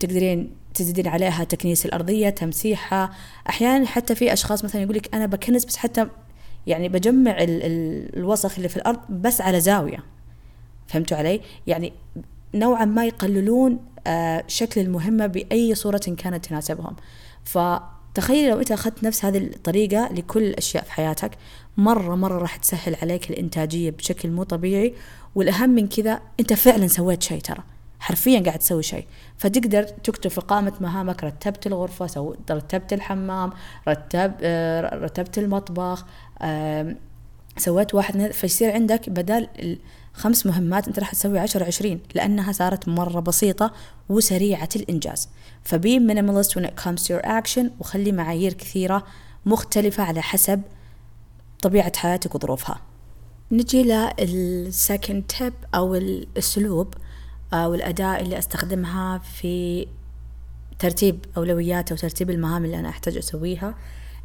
تقدرين 0.00 0.50
تزيدين 0.74 1.08
عليها 1.08 1.44
تكنيس 1.44 1.86
الأرضية 1.86 2.30
تمسيحها. 2.30 3.10
أحيانا 3.48 3.86
حتى 3.86 4.14
في 4.14 4.32
أشخاص 4.32 4.64
مثلا 4.64 4.82
يقول 4.82 4.96
لك 4.96 5.14
أنا 5.14 5.26
بكنس 5.26 5.64
بس 5.64 5.76
حتى 5.76 6.06
يعني 6.66 6.88
بجمع 6.88 7.36
الوسخ 7.40 8.56
اللي 8.56 8.68
في 8.68 8.76
الأرض 8.76 9.00
بس 9.10 9.40
على 9.40 9.60
زاوية. 9.60 10.04
فهمتوا 10.86 11.16
علي؟ 11.16 11.40
يعني 11.66 11.92
نوعا 12.54 12.84
ما 12.84 13.06
يقللون 13.06 13.78
آه، 14.06 14.44
شكل 14.46 14.80
المهمة 14.80 15.26
بأي 15.26 15.74
صورة 15.74 15.98
كانت 16.18 16.46
تناسبهم. 16.46 16.96
فتخيل 17.44 18.50
لو 18.50 18.58
أنت 18.58 18.72
أخذت 18.72 19.04
نفس 19.04 19.24
هذه 19.24 19.38
الطريقة 19.38 20.08
لكل 20.12 20.42
الأشياء 20.42 20.84
في 20.84 20.92
حياتك 20.92 21.30
مرة 21.76 22.14
مرة 22.14 22.38
راح 22.38 22.56
تسهل 22.56 22.96
عليك 23.02 23.30
الإنتاجية 23.30 23.90
بشكل 23.90 24.30
مو 24.30 24.42
طبيعي. 24.42 24.94
والأهم 25.34 25.70
من 25.70 25.88
كذا 25.88 26.20
أنت 26.40 26.52
فعلا 26.52 26.86
سويت 26.86 27.22
شيء 27.22 27.40
ترى. 27.40 27.62
حرفيا 28.00 28.40
قاعد 28.40 28.58
تسوي 28.58 28.82
شيء. 28.82 29.06
فتقدر 29.36 29.82
تكتب 29.82 30.30
في 30.30 30.40
قائمة 30.40 30.72
مهامك 30.80 31.24
رتبت 31.24 31.66
الغرفة 31.66 32.06
سو... 32.06 32.34
رتبت 32.50 32.92
الحمام 32.92 33.52
رتب 33.88 34.32
آه، 34.42 34.94
رتبت 34.94 35.38
المطبخ 35.38 36.04
سويت 37.58 37.94
واحد 37.94 38.32
فيصير 38.32 38.72
عندك 38.72 39.10
بدل 39.10 39.48
خمس 40.12 40.46
مهمات 40.46 40.88
أنت 40.88 40.98
راح 40.98 41.12
تسوي 41.12 41.38
عشر 41.38 41.64
عشرين 41.64 42.00
لأنها 42.14 42.52
صارت 42.52 42.88
مرة 42.88 43.20
بسيطة 43.20 43.72
وسريعة 44.08 44.68
الإنجاز. 44.76 45.28
ف 45.64 45.75
be 45.75 45.98
minimalist 45.98 46.48
when 46.48 46.64
it 46.64 46.84
comes 46.84 47.02
to 47.02 47.14
your 47.14 47.26
action 47.26 47.64
وخلي 47.80 48.12
معايير 48.12 48.52
كثيرة 48.52 49.06
مختلفة 49.46 50.02
على 50.02 50.22
حسب 50.22 50.62
طبيعة 51.62 51.96
حياتك 51.96 52.34
وظروفها. 52.34 52.80
نجي 53.52 53.82
لل 54.18 54.44
second 54.44 55.22
tip 55.38 55.52
أو 55.74 55.94
الاسلوب 55.94 56.94
أو 57.52 57.74
الاداة 57.74 58.20
اللي 58.20 58.38
أستخدمها 58.38 59.18
في 59.18 59.86
ترتيب 60.78 61.24
اولويات 61.36 61.90
أو 61.90 61.96
ترتيب 61.96 62.30
المهام 62.30 62.64
اللي 62.64 62.78
أنا 62.78 62.88
أحتاج 62.88 63.16
أسويها 63.16 63.74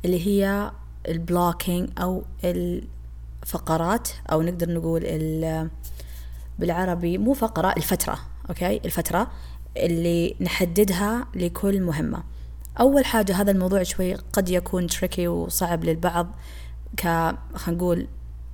اللي 0.05 0.27
هي 0.27 0.71
ال 1.07 1.16
blocking 1.16 1.89
أو 1.97 2.23
الفقرات 2.43 4.09
أو 4.31 4.41
نقدر 4.41 4.73
نقول 4.73 5.03
بالعربي 6.59 7.17
مو 7.17 7.33
فقرة 7.33 7.73
الفترة 7.77 8.19
okay؟ 8.49 8.77
الفترة 8.85 9.31
اللي 9.77 10.35
نحددها 10.41 11.27
لكل 11.35 11.81
مهمة. 11.81 12.23
أول 12.79 13.05
حاجة 13.05 13.41
هذا 13.41 13.51
الموضوع 13.51 13.83
شوي 13.83 14.13
قد 14.15 14.49
يكون 14.49 14.87
tricky 14.87 15.27
وصعب 15.27 15.83
للبعض 15.83 16.27
ك 16.97 17.33
نقول 17.67 18.07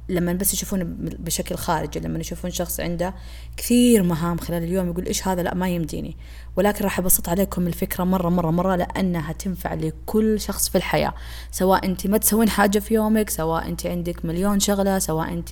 لما 0.10 0.34
بس 0.34 0.54
يشوفون 0.54 0.84
بشكل 1.00 1.56
خارجي 1.56 2.00
لما 2.00 2.20
يشوفون 2.20 2.52
شخص 2.52 2.80
عنده 2.80 3.14
كثير 3.58 4.04
مهام 4.04 4.38
خلال 4.38 4.64
اليوم 4.64 4.90
يقول 4.90 5.06
إيش 5.06 5.28
هذا؟ 5.28 5.44
لا 5.44 5.54
ما 5.54 5.70
يمديني. 5.70 6.18
ولكن 6.56 6.84
راح 6.84 7.00
أبسط 7.00 7.30
عليكم 7.30 7.68
الفكرة 7.68 8.04
مرة 8.04 8.30
مرة 8.30 8.52
مرة 8.52 8.76
لأنها 8.76 9.34
تنفع 9.34 9.74
لكل 9.74 10.40
شخص 10.40 10.70
في 10.70 10.78
الحياة. 10.78 11.14
سواء 11.52 11.86
أنت 11.86 12.08
ما 12.08 12.18
تسوين 12.18 12.50
حاجة 12.50 12.80
في 12.80 12.94
يومك 12.94 13.30
سواء 13.30 13.68
أنت 13.68 13.86
عندك 13.86 14.26
مليون 14.26 14.60
شغلة 14.60 15.00
سواء 15.00 15.34
أنت 15.34 15.50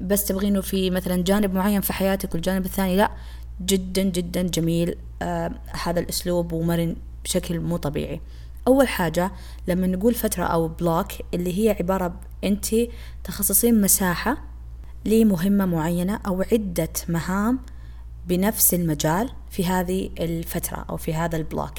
بس 0.00 0.24
تبغينه 0.24 0.60
في 0.60 0.90
مثلا 0.90 1.22
جانب 1.22 1.54
معين 1.54 1.80
في 1.80 1.92
حياتك 1.92 2.34
والجانب 2.34 2.64
الثاني 2.64 2.96
لا. 2.96 3.10
جدا 3.64 4.02
جدا 4.02 4.42
جميل 4.42 4.94
هذا 5.82 6.00
الأسلوب 6.00 6.52
ومرن 6.52 6.96
بشكل 7.24 7.60
مو 7.60 7.76
طبيعي. 7.76 8.20
أول 8.66 8.88
حاجة 8.88 9.32
لما 9.68 9.86
نقول 9.86 10.14
فترة 10.14 10.44
أو 10.44 10.68
بلوك 10.68 11.08
اللي 11.34 11.58
هي 11.58 11.76
عبارة 11.80 12.20
أنت 12.44 12.66
تخصصين 13.24 13.80
مساحة 13.80 14.38
لمهمة 15.04 15.66
معينة 15.66 16.20
أو 16.26 16.42
عدة 16.52 16.92
مهام 17.08 17.58
بنفس 18.26 18.74
المجال 18.74 19.30
في 19.50 19.66
هذه 19.66 20.10
الفترة 20.20 20.84
أو 20.90 20.96
في 20.96 21.14
هذا 21.14 21.36
ال 21.36 21.42
block 21.42 21.74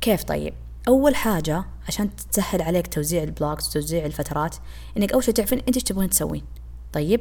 كيف 0.00 0.24
طيب؟ 0.24 0.54
أول 0.88 1.14
حاجة 1.14 1.64
عشان 1.88 2.10
تسهل 2.32 2.62
عليك 2.62 2.86
توزيع 2.86 3.22
ال 3.22 3.29
blocks 3.29 3.68
وتوزيع 3.68 4.06
الفترات 4.06 4.56
إنك 4.96 5.12
أول 5.12 5.24
شيء 5.24 5.34
تعرفين 5.34 5.58
أنت 5.58 5.74
إيش 5.74 5.82
تبغين 5.82 6.10
تسوين. 6.10 6.42
طيب؟ 6.92 7.20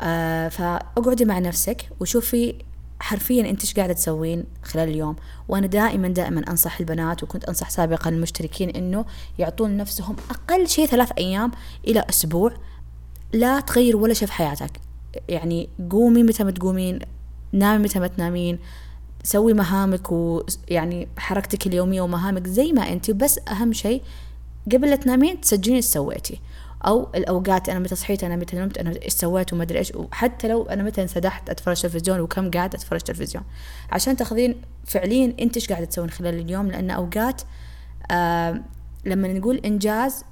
آه 0.00 0.48
فأقعدي 0.48 1.24
مع 1.24 1.38
نفسك 1.38 1.88
وشوفي 2.00 2.54
حرفيا 3.00 3.50
أنت 3.50 3.60
إيش 3.60 3.74
قاعدة 3.74 3.92
تسوين 3.92 4.44
خلال 4.62 4.88
اليوم؟ 4.88 5.16
وأنا 5.48 5.66
دائما 5.66 6.08
دائما 6.08 6.50
أنصح 6.50 6.80
البنات 6.80 7.22
وكنت 7.22 7.44
أنصح 7.44 7.70
سابقا 7.70 8.10
المشتركين 8.10 8.70
إنه 8.70 9.04
يعطون 9.38 9.76
نفسهم 9.76 10.16
أقل 10.30 10.68
شيء 10.68 10.86
ثلاث 10.86 11.12
أيام 11.18 11.50
إلى 11.88 12.04
أسبوع 12.10 12.52
لا 13.32 13.60
تغير 13.60 13.96
ولا 13.96 14.14
شيء 14.14 14.28
في 14.28 14.32
حياتك. 14.32 14.80
يعني 15.28 15.68
قومي 15.90 16.22
متى 16.22 16.44
ما 16.44 16.50
تقومين 16.50 16.98
نامي 17.52 17.84
متى 17.84 17.98
ما 17.98 18.06
تنامين 18.06 18.58
سوي 19.24 19.52
مهامك 19.52 20.12
ويعني 20.12 21.08
حركتك 21.16 21.66
اليومية 21.66 22.00
ومهامك 22.00 22.46
زي 22.46 22.72
ما 22.72 22.92
أنت. 22.92 23.10
بس 23.10 23.40
أهم 23.48 23.72
شيء 23.72 24.02
قبل 24.72 24.90
لا 24.90 24.96
تنامين 24.96 25.40
تسجلين 25.40 25.76
إيش 25.76 25.84
سويتي. 25.84 26.40
أو 26.86 27.08
الأوقات 27.14 27.68
أنا 27.68 27.78
متى 27.78 27.94
صحيت 27.94 28.24
أنا 28.24 28.36
متى 28.36 28.56
نمت 28.56 28.78
أنا 28.78 29.02
إيش 29.02 29.12
سويت 29.12 29.52
وما 29.52 29.62
أدري 29.62 29.78
إيش. 29.78 29.92
وحتى 29.94 30.48
لو 30.48 30.62
أنا 30.62 30.82
متى 30.82 31.02
انسدحت 31.02 31.50
أتفرج 31.50 31.82
تلفزيون 31.82 32.20
وكم 32.20 32.50
قاعد 32.50 32.74
أتفرج 32.74 33.00
تلفزيون 33.00 33.44
عشان 33.92 34.16
تاخذين 34.16 34.62
فعليا 34.84 35.34
أنت 35.40 35.56
إيش 35.56 35.68
قاعدة 35.68 35.84
تسوين 35.84 36.10
خلال 36.10 36.34
اليوم؟ 36.34 36.66
لأن 36.66 36.90
أوقات 36.90 37.42
آه 38.10 38.62
لما 39.04 39.28
نقول 39.32 39.56
إنجاز 39.56 40.24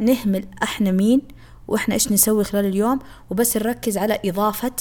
نهمل 0.00 0.44
إحنا 0.62 0.90
مين 0.90 1.22
وإحنا 1.68 1.94
إيش 1.94 2.12
نسوي 2.12 2.44
خلال 2.44 2.66
اليوم 2.66 2.98
وبس 3.30 3.56
نركز 3.56 3.98
على 3.98 4.18
إضافة 4.24 4.72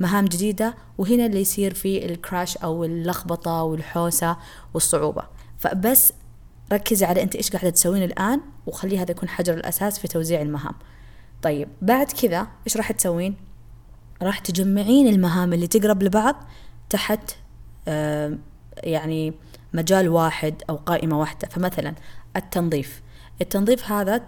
مهام 0.00 0.24
جديدة 0.24 0.74
وهنا 0.98 1.26
اللي 1.26 1.40
يصير 1.40 1.74
في 1.74 2.04
الكراش 2.04 2.56
أو 2.56 2.84
اللخبطة 2.84 3.62
والحوسة 3.62 4.36
والصعوبة. 4.74 5.22
فبس 5.58 6.12
ركزي 6.72 7.06
على 7.06 7.22
أنت 7.22 7.36
إيش 7.36 7.50
قاعدة 7.50 7.70
تسوين 7.70 8.02
الآن 8.02 8.40
وخلي 8.66 8.98
هذا 8.98 9.10
يكون 9.10 9.28
حجر 9.28 9.54
الأساس 9.54 9.98
في 9.98 10.08
توزيع 10.08 10.42
المهام. 10.42 10.74
طيب 11.42 11.68
بعد 11.82 12.12
كذا 12.12 12.46
إيش 12.66 12.76
راح 12.76 12.92
تسوين؟ 12.92 13.36
راح 14.22 14.38
تجمعين 14.38 15.08
المهام 15.08 15.52
اللي 15.52 15.66
تقرب 15.66 16.02
لبعض 16.02 16.36
تحت 16.90 17.30
آه 17.88 18.38
يعني 18.76 19.34
مجال 19.72 20.08
واحد 20.08 20.62
أو 20.70 20.76
قائمة 20.76 21.20
واحدة. 21.20 21.48
فمثلا 21.48 21.94
التنظيف. 22.36 23.02
التنظيف 23.40 23.92
هذا 23.92 24.22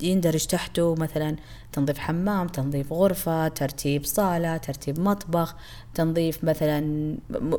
يندرج 0.00 0.46
تحته 0.46 0.94
مثلا 0.94 1.36
تنظيف 1.72 1.98
حمام 1.98 2.46
تنظيف 2.46 2.92
غرفة 2.92 3.48
ترتيب 3.48 4.04
صالة 4.04 4.56
ترتيب 4.56 5.00
مطبخ 5.00 5.56
تنظيف 5.94 6.44
مثلا 6.44 6.80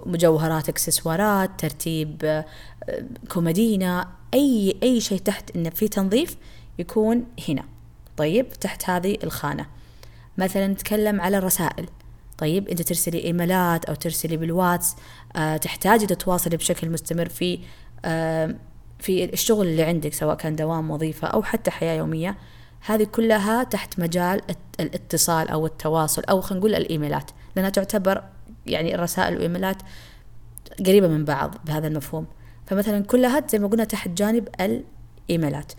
مجوهرات 0.06 0.70
إكسسوارات 0.70 1.50
ترتيب 1.58 2.44
كومدينة 3.30 4.06
أي 4.34 4.76
أي 4.84 5.02
شيء 5.02 5.18
تحت 5.18 5.56
إنه 5.56 5.70
في 5.70 5.88
تنظيف 5.88 6.38
يكون 6.80 7.26
هنا. 7.50 7.64
طيب 8.18 8.50
تحت 8.50 8.90
هذه 8.90 9.18
الخانة. 9.24 9.66
مثلا 10.38 10.68
نتكلم 10.68 11.22
على 11.22 11.38
الرسائل. 11.38 11.86
طيب 12.38 12.68
أنت 12.68 12.82
ترسلي 12.82 13.24
إيميلات 13.24 13.86
أو 13.86 13.96
ترسلي 13.96 14.38
بالواتس 14.38 14.96
أه 15.36 15.58
تحتاجي 15.58 16.06
تتواصلي 16.06 16.58
بشكل 16.58 16.90
مستمر 16.90 17.30
في 17.30 17.60
أه 18.06 18.56
في 19.00 19.34
الشغل 19.34 19.68
اللي 19.68 19.84
عندك 19.84 20.14
سواء 20.14 20.36
كان 20.36 20.56
دوام 20.56 20.92
وظيفة 20.92 21.28
أو 21.28 21.44
حتى 21.44 21.72
حياة 21.72 21.98
يومية. 21.98 22.38
هذه 22.86 23.04
كلها 23.04 23.64
تحت 23.64 24.00
مجال 24.00 24.42
الاتصال 24.80 25.50
أو 25.50 25.66
التواصل 25.66 26.24
أو 26.24 26.42
خلينا 26.42 26.60
نقول 26.60 26.76
الإيميلات. 26.76 27.32
لأنها 27.56 27.70
تعتبر 27.70 28.24
يعني 28.66 28.96
الرسائل 28.96 29.34
والإيميلات 29.34 29.78
قريبة 30.86 31.08
من 31.08 31.26
بعض 31.26 31.56
بهذا 31.66 31.88
المفهوم. 31.88 32.26
فمثلا 32.70 33.04
كلها 33.04 33.44
زي 33.50 33.60
ما 33.60 33.68
قلنا 33.68 33.84
تحت 33.84 34.10
جانب 34.10 34.50
الإيميلات. 34.62 35.74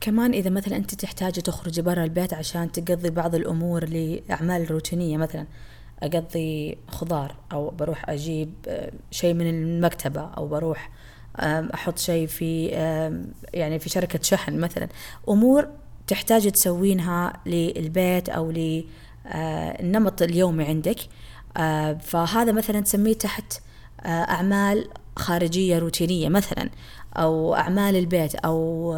كمان 0.00 0.32
إذا 0.32 0.50
مثلا 0.50 0.76
أنت 0.76 0.94
تحتاجي 0.94 1.40
تخرجي 1.40 1.82
برا 1.82 2.04
البيت 2.04 2.34
عشان 2.34 2.72
تقضي 2.72 3.10
بعض 3.10 3.34
الأمور 3.34 3.84
لأعمال 3.84 4.70
روتينية 4.70 5.16
مثلا 5.16 5.46
أقضي 6.02 6.78
خضار 6.88 7.36
أو 7.52 7.70
بروح 7.70 8.10
أجيب 8.10 8.52
آه، 8.68 8.92
شيء 9.10 9.34
من 9.34 9.50
المكتبة 9.50 10.20
أو 10.20 10.48
بروح 10.48 10.90
أحط 11.74 11.98
شيء 11.98 12.26
في 12.26 12.66
يعني 13.54 13.78
في 13.78 13.88
شركة 13.88 14.18
شحن 14.22 14.60
مثلا 14.60 14.88
أمور 15.28 15.68
تحتاج 16.06 16.50
تسوينها 16.50 17.32
للبيت 17.46 18.28
أو 18.28 18.50
للنمط 18.50 20.22
اليومي 20.22 20.64
عندك. 20.64 20.98
آه، 21.56 21.92
فهذا 21.92 22.52
مثلا 22.52 22.80
تسميه 22.80 23.14
تحت 23.14 23.60
آه، 24.00 24.24
اعمال 25.16 25.26
خارجية 25.26 25.78
روتينية 25.78 26.28
مثلا 26.28 26.70
أو 27.16 27.54
أعمال 27.54 27.96
البيت 27.96 28.34
أو 28.34 28.92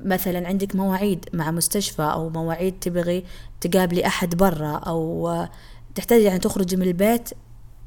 مثلا 0.00 0.48
عندك 0.48 0.76
مواعيد 0.76 1.24
مع 1.32 1.50
مستشفى 1.50 2.02
أو 2.02 2.30
مواعيد 2.30 2.78
تبغي 2.80 3.24
تقابلي 3.60 4.06
أحد 4.06 4.34
برا 4.36 4.76
أو 4.76 5.30
تحتاج 5.94 6.22
يعني 6.22 6.38
تخرجي 6.38 6.76
من 6.76 6.86
البيت 6.86 7.30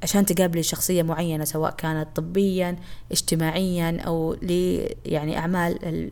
عشان 0.03 0.25
تقابلي 0.25 0.63
شخصية 0.63 1.03
معينة 1.03 1.45
سواء 1.45 1.71
كانت 1.71 2.07
طبيا 2.15 2.75
اجتماعيا 3.11 4.01
أو 4.07 4.33
ل 4.33 4.51
يعني 5.05 5.37
أعمال 5.37 6.11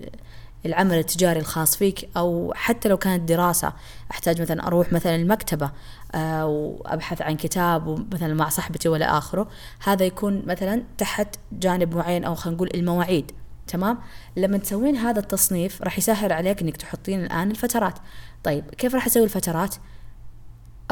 العمل 0.66 0.98
التجاري 0.98 1.40
الخاص 1.40 1.78
فيك 1.78 2.10
أو 2.18 2.54
حتى 2.56 2.90
لو 2.90 2.98
كانت 2.98 3.30
دراسة. 3.30 3.74
أحتاج 4.12 4.42
مثلا 4.42 4.68
أروح 4.68 4.94
مثلا 4.94 5.16
المكتبة 5.16 5.72
آه، 6.16 6.46
وأبحث 6.46 7.22
عن 7.22 7.36
كتاب 7.36 8.14
مثلا 8.14 8.34
مع 8.34 8.50
صاحبتي 8.50 8.90
ولا 8.90 9.18
آخره. 9.18 9.48
هذا 9.84 10.06
يكون 10.06 10.44
مثلا 10.46 10.84
تحت 10.98 11.36
جانب 11.52 11.96
معين 11.96 12.24
أو 12.24 12.36
خلينا 12.36 12.56
نقول 12.56 12.70
المواعيد. 12.76 13.32
تمام؟ 13.68 13.98
لما 14.38 14.58
تسوين 14.58 14.96
هذا 14.96 15.20
التصنيف 15.20 15.82
راح 15.82 15.98
يسهل 15.98 16.32
عليك 16.32 16.62
إنك 16.62 16.78
تحطين 16.78 17.24
الآن 17.24 17.52
الفترات. 17.52 18.00
طيب 18.44 18.70
كيف 18.70 18.96
راح 18.96 19.06
أسوي 19.06 19.24
الفترات؟ 19.24 19.76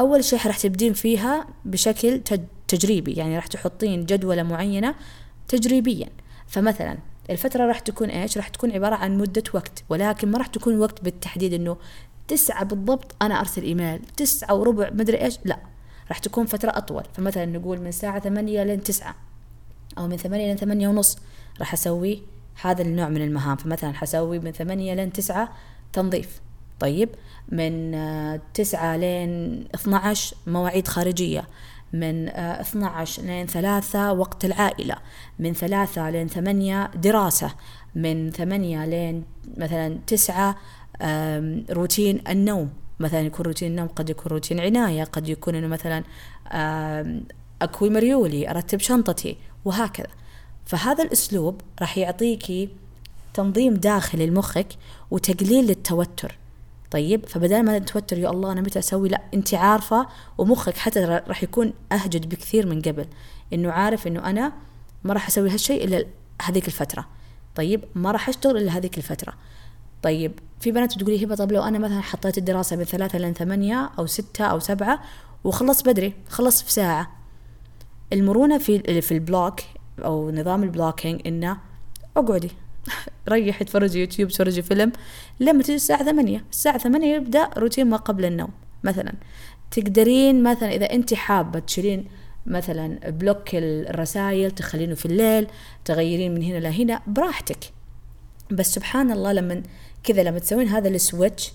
أول 0.00 0.24
شيء 0.24 0.46
راح 0.46 0.58
تبدين 0.58 0.92
فيها 0.92 1.46
بشكل 1.64 2.20
تجريبي. 2.68 3.12
يعني 3.12 3.36
راح 3.36 3.46
تحطين 3.46 4.06
جدولة 4.06 4.42
معينة 4.42 4.94
تجريبيا. 5.48 6.08
فمثلا 6.46 6.98
الفترة 7.30 7.66
راح 7.66 7.78
تكون 7.78 8.08
إيش؟ 8.10 8.36
راح 8.36 8.48
تكون 8.48 8.72
عبارة 8.72 8.94
عن 8.94 9.18
مدة 9.18 9.42
وقت 9.54 9.84
ولكن 9.88 10.30
ما 10.30 10.38
راح 10.38 10.46
تكون 10.46 10.78
وقت 10.78 11.04
بالتحديد 11.04 11.52
إنه 11.52 11.76
تسعة 12.28 12.64
بالضبط 12.64 13.14
أنا 13.22 13.40
أرسل 13.40 13.62
إيميل 13.62 14.00
تسعة 14.16 14.54
وربع 14.54 14.90
مدري 14.90 15.20
إيش 15.20 15.38
لا. 15.44 15.58
راح 16.08 16.18
تكون 16.18 16.46
فترة 16.46 16.70
أطول. 16.70 17.02
فمثلا 17.12 17.46
نقول 17.46 17.80
من 17.80 17.86
الساعة 17.86 18.20
ثمانية 18.20 18.64
لين 18.64 18.82
تسعة 18.82 19.14
أو 19.98 20.08
من 20.08 20.16
ثمانية 20.16 20.46
لين 20.46 20.56
ثمانية 20.56 20.88
ونص 20.88 21.18
راح 21.58 21.72
أسوي 21.72 22.22
هذا 22.62 22.82
النوع 22.82 23.08
من 23.08 23.22
المهام. 23.22 23.56
فمثلا 23.56 23.92
حسوي 23.92 24.38
من 24.38 24.52
ثمانية 24.52 24.94
لين 24.94 25.12
تسعة 25.12 25.52
تنظيف. 25.92 26.40
طيب 26.80 27.08
من 27.48 27.94
آه، 27.94 28.40
تسعة 28.54 28.96
لين 28.96 29.64
12 29.74 30.36
مواعيد 30.46 30.88
خارجية. 30.88 31.48
من 31.94 32.28
12 32.28 33.22
آه، 33.22 33.26
لين 33.26 33.46
3 33.46 34.12
وقت 34.12 34.44
العائلة 34.44 34.96
من 35.38 35.52
3 35.52 36.10
لين 36.10 36.28
8 36.28 36.90
دراسة 36.94 37.54
من 37.94 38.30
8 38.30 38.84
لين 38.86 39.24
مثلا 39.56 39.98
9 40.06 40.56
روتين 41.70 42.22
النوم. 42.28 42.70
مثلا 43.00 43.20
يكون 43.20 43.46
روتين 43.46 43.70
النوم 43.70 43.88
قد 43.88 44.10
يكون 44.10 44.32
روتين 44.32 44.60
عناية 44.60 45.04
قد 45.04 45.28
يكون 45.28 45.54
إنه 45.54 45.66
مثلا 45.66 46.04
أكوي 47.62 47.90
مريولي 47.90 48.50
أرتب 48.50 48.80
شنطتي 48.80 49.36
وهكذا. 49.64 50.10
فهذا 50.66 51.04
الأسلوب 51.04 51.60
راح 51.80 51.98
يعطيكي 51.98 52.68
تنظيم 53.34 53.74
داخلي 53.74 54.26
لمخك 54.26 54.68
وتقليل 55.10 55.66
للتوتر. 55.66 56.38
طيب 56.90 57.26
فبدل 57.26 57.62
ما 57.62 57.78
تتوتر 57.78 58.18
يا 58.18 58.30
الله 58.30 58.52
أنا 58.52 58.60
متى 58.60 58.78
أسوي؟ 58.78 59.08
لا 59.08 59.22
أنت 59.34 59.54
عارفة 59.54 60.06
ومخك 60.38 60.76
حتى 60.76 61.00
راح 61.00 61.42
يكون 61.42 61.72
أهجد 61.92 62.28
بكثير 62.28 62.66
من 62.66 62.82
قبل 62.82 63.06
إنه 63.52 63.70
عارف 63.70 64.06
إنه 64.06 64.30
أنا 64.30 64.52
ما 65.04 65.14
راح 65.14 65.28
أسوي 65.28 65.50
هالشيء 65.50 65.84
إلا 65.84 66.06
هذيك 66.42 66.66
الفترة. 66.66 67.06
طيب 67.54 67.84
ما 67.94 68.10
راح 68.10 68.28
أشتغل 68.28 68.56
إلا 68.56 68.76
هذيك 68.76 68.98
الفترة. 68.98 69.32
طيب 70.02 70.32
في 70.60 70.72
بنات 70.72 70.96
بتقولي 70.96 71.24
هبة 71.24 71.34
طب 71.34 71.52
لو 71.52 71.62
أنا 71.62 71.78
مثلا 71.78 72.00
حطيت 72.00 72.38
الدراسة 72.38 72.76
من 72.76 72.84
ثلاثة 72.84 73.18
لين 73.18 73.32
ثمانية 73.32 73.90
أو 73.98 74.06
ستة 74.06 74.44
أو 74.44 74.58
سبعة 74.58 75.00
وخلصت 75.44 75.88
بدري 75.88 76.14
خلص 76.28 76.62
في 76.62 76.72
ساعة. 76.72 77.10
المرونة 78.12 78.58
في 78.58 79.00
في 79.00 79.12
ال 79.12 79.20
block 79.20 79.60
أو 79.98 80.30
نظام 80.30 80.62
ال 80.62 80.68
blocking 80.68 81.20
إنه 81.26 81.58
أقعدي. 82.16 82.50
ريحي 83.28 83.64
اتفرجي 83.64 84.00
يوتيوب 84.00 84.30
تفرجي 84.30 84.62
فيلم. 84.62 84.92
لما 85.40 85.62
تجي 85.62 85.74
الساعة 85.74 86.04
ثمانية. 86.04 86.44
الساعة 86.50 86.78
ثمانية 86.78 87.14
يبدأ 87.14 87.50
روتين 87.58 87.86
ما 87.86 87.96
قبل 87.96 88.24
النوم 88.24 88.50
مثلا. 88.84 89.12
تقدرين 89.70 90.42
مثلا 90.42 90.74
إذا 90.74 90.92
أنت 90.92 91.14
حابة 91.14 91.58
تشيلين 91.58 92.04
مثلا 92.46 93.10
block 93.10 93.54
الرسائل 93.54 94.50
تخلينه 94.50 94.94
في 94.94 95.06
الليل 95.06 95.46
تغيرين 95.84 96.34
من 96.34 96.42
هنا 96.42 96.58
لهنا 96.58 97.00
براحتك. 97.06 97.72
بس 98.50 98.74
سبحان 98.74 99.10
الله 99.10 99.32
لما 99.32 99.62
كذا 100.04 100.22
لما 100.22 100.38
تسوين 100.38 100.68
هذا 100.68 100.88
ال 100.88 100.97
switch 100.97 101.52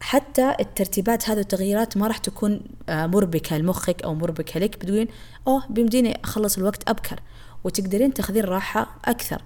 حتى 0.00 0.54
الترتيبات 0.60 1.30
هذه 1.30 1.38
التغييرات 1.38 1.96
ما 1.96 2.06
راح 2.06 2.18
تكون 2.18 2.60
آه، 2.88 3.06
مربكة 3.06 3.58
لمخك 3.58 4.02
أو 4.02 4.14
مربكة 4.14 4.60
لك 4.60 4.76
بتقولين 4.76 5.08
أوه 5.46 5.62
بيمديني 5.70 6.18
أخلص 6.24 6.58
الوقت 6.58 6.88
أبكر. 6.88 7.20
وتقدرين 7.64 8.14
تاخذين 8.14 8.44
راحة 8.44 8.98
أكثر. 9.04 9.42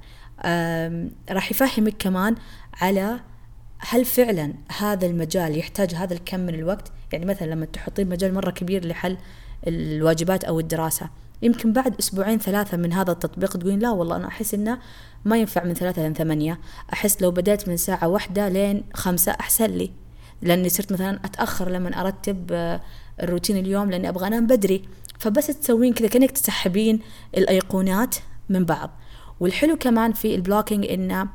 راح 1.30 1.50
يفهمك 1.50 1.94
كمان 1.98 2.34
على 2.80 3.20
هل 3.78 4.04
فعلا 4.04 4.54
هذا 4.78 5.06
المجال 5.06 5.58
يحتاج 5.58 5.94
هذا 5.94 6.14
الكم 6.14 6.40
من 6.40 6.54
الوقت؟ 6.54 6.92
يعني 7.12 7.24
مثلا 7.24 7.46
لما 7.46 7.66
تحطين 7.66 8.08
مجال 8.08 8.34
مرة 8.34 8.50
كبير 8.50 8.86
لحل 8.86 9.18
الواجبات 9.66 10.44
أو 10.44 10.60
الدراسة 10.60 11.10
يمكن 11.42 11.72
بعد 11.72 11.94
أسبوعين 11.98 12.38
ثلاثة 12.38 12.76
من 12.76 12.92
هذا 12.92 13.12
التطبيق 13.12 13.56
تقولين 13.56 13.78
لا 13.78 13.90
والله 13.90 14.16
أنا 14.16 14.28
أحس 14.28 14.54
إنه 14.54 14.78
ما 15.24 15.36
ينفع 15.36 15.64
من 15.64 15.74
ثلاثة 15.74 16.02
لين 16.02 16.14
ثمانية. 16.14 16.58
أحس 16.92 17.22
لو 17.22 17.30
بدأت 17.30 17.68
من 17.68 17.76
ساعة 17.76 18.08
واحدة 18.08 18.48
لين 18.48 18.84
خمسة 18.94 19.32
أحسن 19.40 19.70
لي 19.70 19.90
لأني 20.42 20.68
صرت 20.68 20.92
مثلا 20.92 21.20
أتأخر 21.24 21.68
لما 21.68 22.00
أرتب 22.00 22.52
آه، 22.52 22.80
الروتين 23.22 23.56
اليوم 23.56 23.90
لأني 23.90 24.08
أبغى 24.08 24.26
أنام 24.26 24.46
بدري. 24.46 24.82
فبس 25.18 25.46
تسوين 25.46 25.92
كذا 25.92 26.08
كأنك 26.08 26.30
تسحبين 26.30 27.00
الأيقونات 27.36 28.16
من 28.48 28.64
بعض. 28.64 28.90
والحلو 29.40 29.76
كمان 29.76 30.12
في 30.12 30.34
البلوكينج 30.34 30.86
إنه 30.86 31.28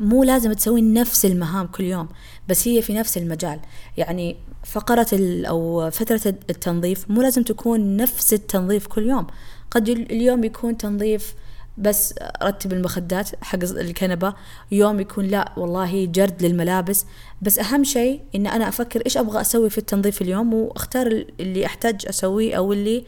مو 0.00 0.24
لازم 0.24 0.52
تسوين 0.52 0.92
نفس 0.92 1.26
المهام 1.26 1.66
كل 1.66 1.84
يوم 1.84 2.08
بس 2.48 2.68
هي 2.68 2.82
في 2.82 2.94
نفس 2.94 3.18
المجال. 3.18 3.60
يعني 3.96 4.36
فقرة 4.64 5.06
أو 5.48 5.90
فترة 5.90 6.20
التنظيف 6.26 7.10
مو 7.10 7.22
لازم 7.22 7.42
تكون 7.42 7.96
نفس 7.96 8.32
التنظيف 8.34 8.86
كل 8.86 9.08
يوم. 9.08 9.26
قد 9.70 9.88
اليوم 9.88 10.44
يكون 10.44 10.76
تنظيف 10.76 11.34
بس 11.78 12.14
رتب 12.42 12.72
المخدات 12.72 13.44
حق 13.44 13.58
الكنبة 13.62 14.34
يوم 14.72 15.00
يكون 15.00 15.24
لا 15.24 15.52
والله 15.56 16.04
جرد 16.04 16.42
للملابس. 16.42 17.06
بس 17.42 17.58
أهم 17.58 17.84
شيء 17.84 18.20
إن 18.34 18.46
أنا 18.46 18.68
أفكر 18.68 19.02
إيش 19.06 19.16
أبغى 19.16 19.40
أسوي 19.40 19.70
في 19.70 19.78
التنظيف 19.78 20.22
اليوم 20.22 20.54
وأختار 20.54 21.26
اللي 21.40 21.66
أحتاج 21.66 22.06
أسويه 22.08 22.54
أو 22.54 22.72
اللي 22.72 23.04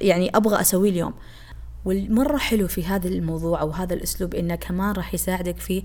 يعني 0.00 0.36
أبغى 0.36 0.60
أسويه 0.60 0.90
اليوم. 0.90 1.14
والمرة 1.84 2.36
حلو 2.36 2.68
في 2.68 2.84
هذا 2.84 3.08
الموضوع 3.08 3.60
أو 3.60 3.70
هذا 3.70 3.94
الأسلوب 3.94 4.34
إنه 4.34 4.54
كمان 4.54 4.92
راح 4.92 5.14
يساعدك 5.14 5.56
في 5.56 5.82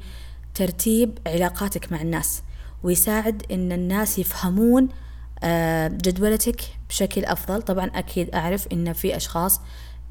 ترتيب 0.53 1.19
علاقاتك 1.27 1.91
مع 1.91 2.01
الناس 2.01 2.43
ويساعد 2.83 3.43
إن 3.51 3.71
الناس 3.71 4.19
يفهمون 4.19 4.87
آه، 5.43 5.87
جدولتك 5.87 6.61
بشكل 6.89 7.25
أفضل. 7.25 7.61
طبعا 7.61 7.85
أكيد 7.85 8.35
أعرف 8.35 8.67
إن 8.67 8.93
في 8.93 9.15
أشخاص 9.15 9.61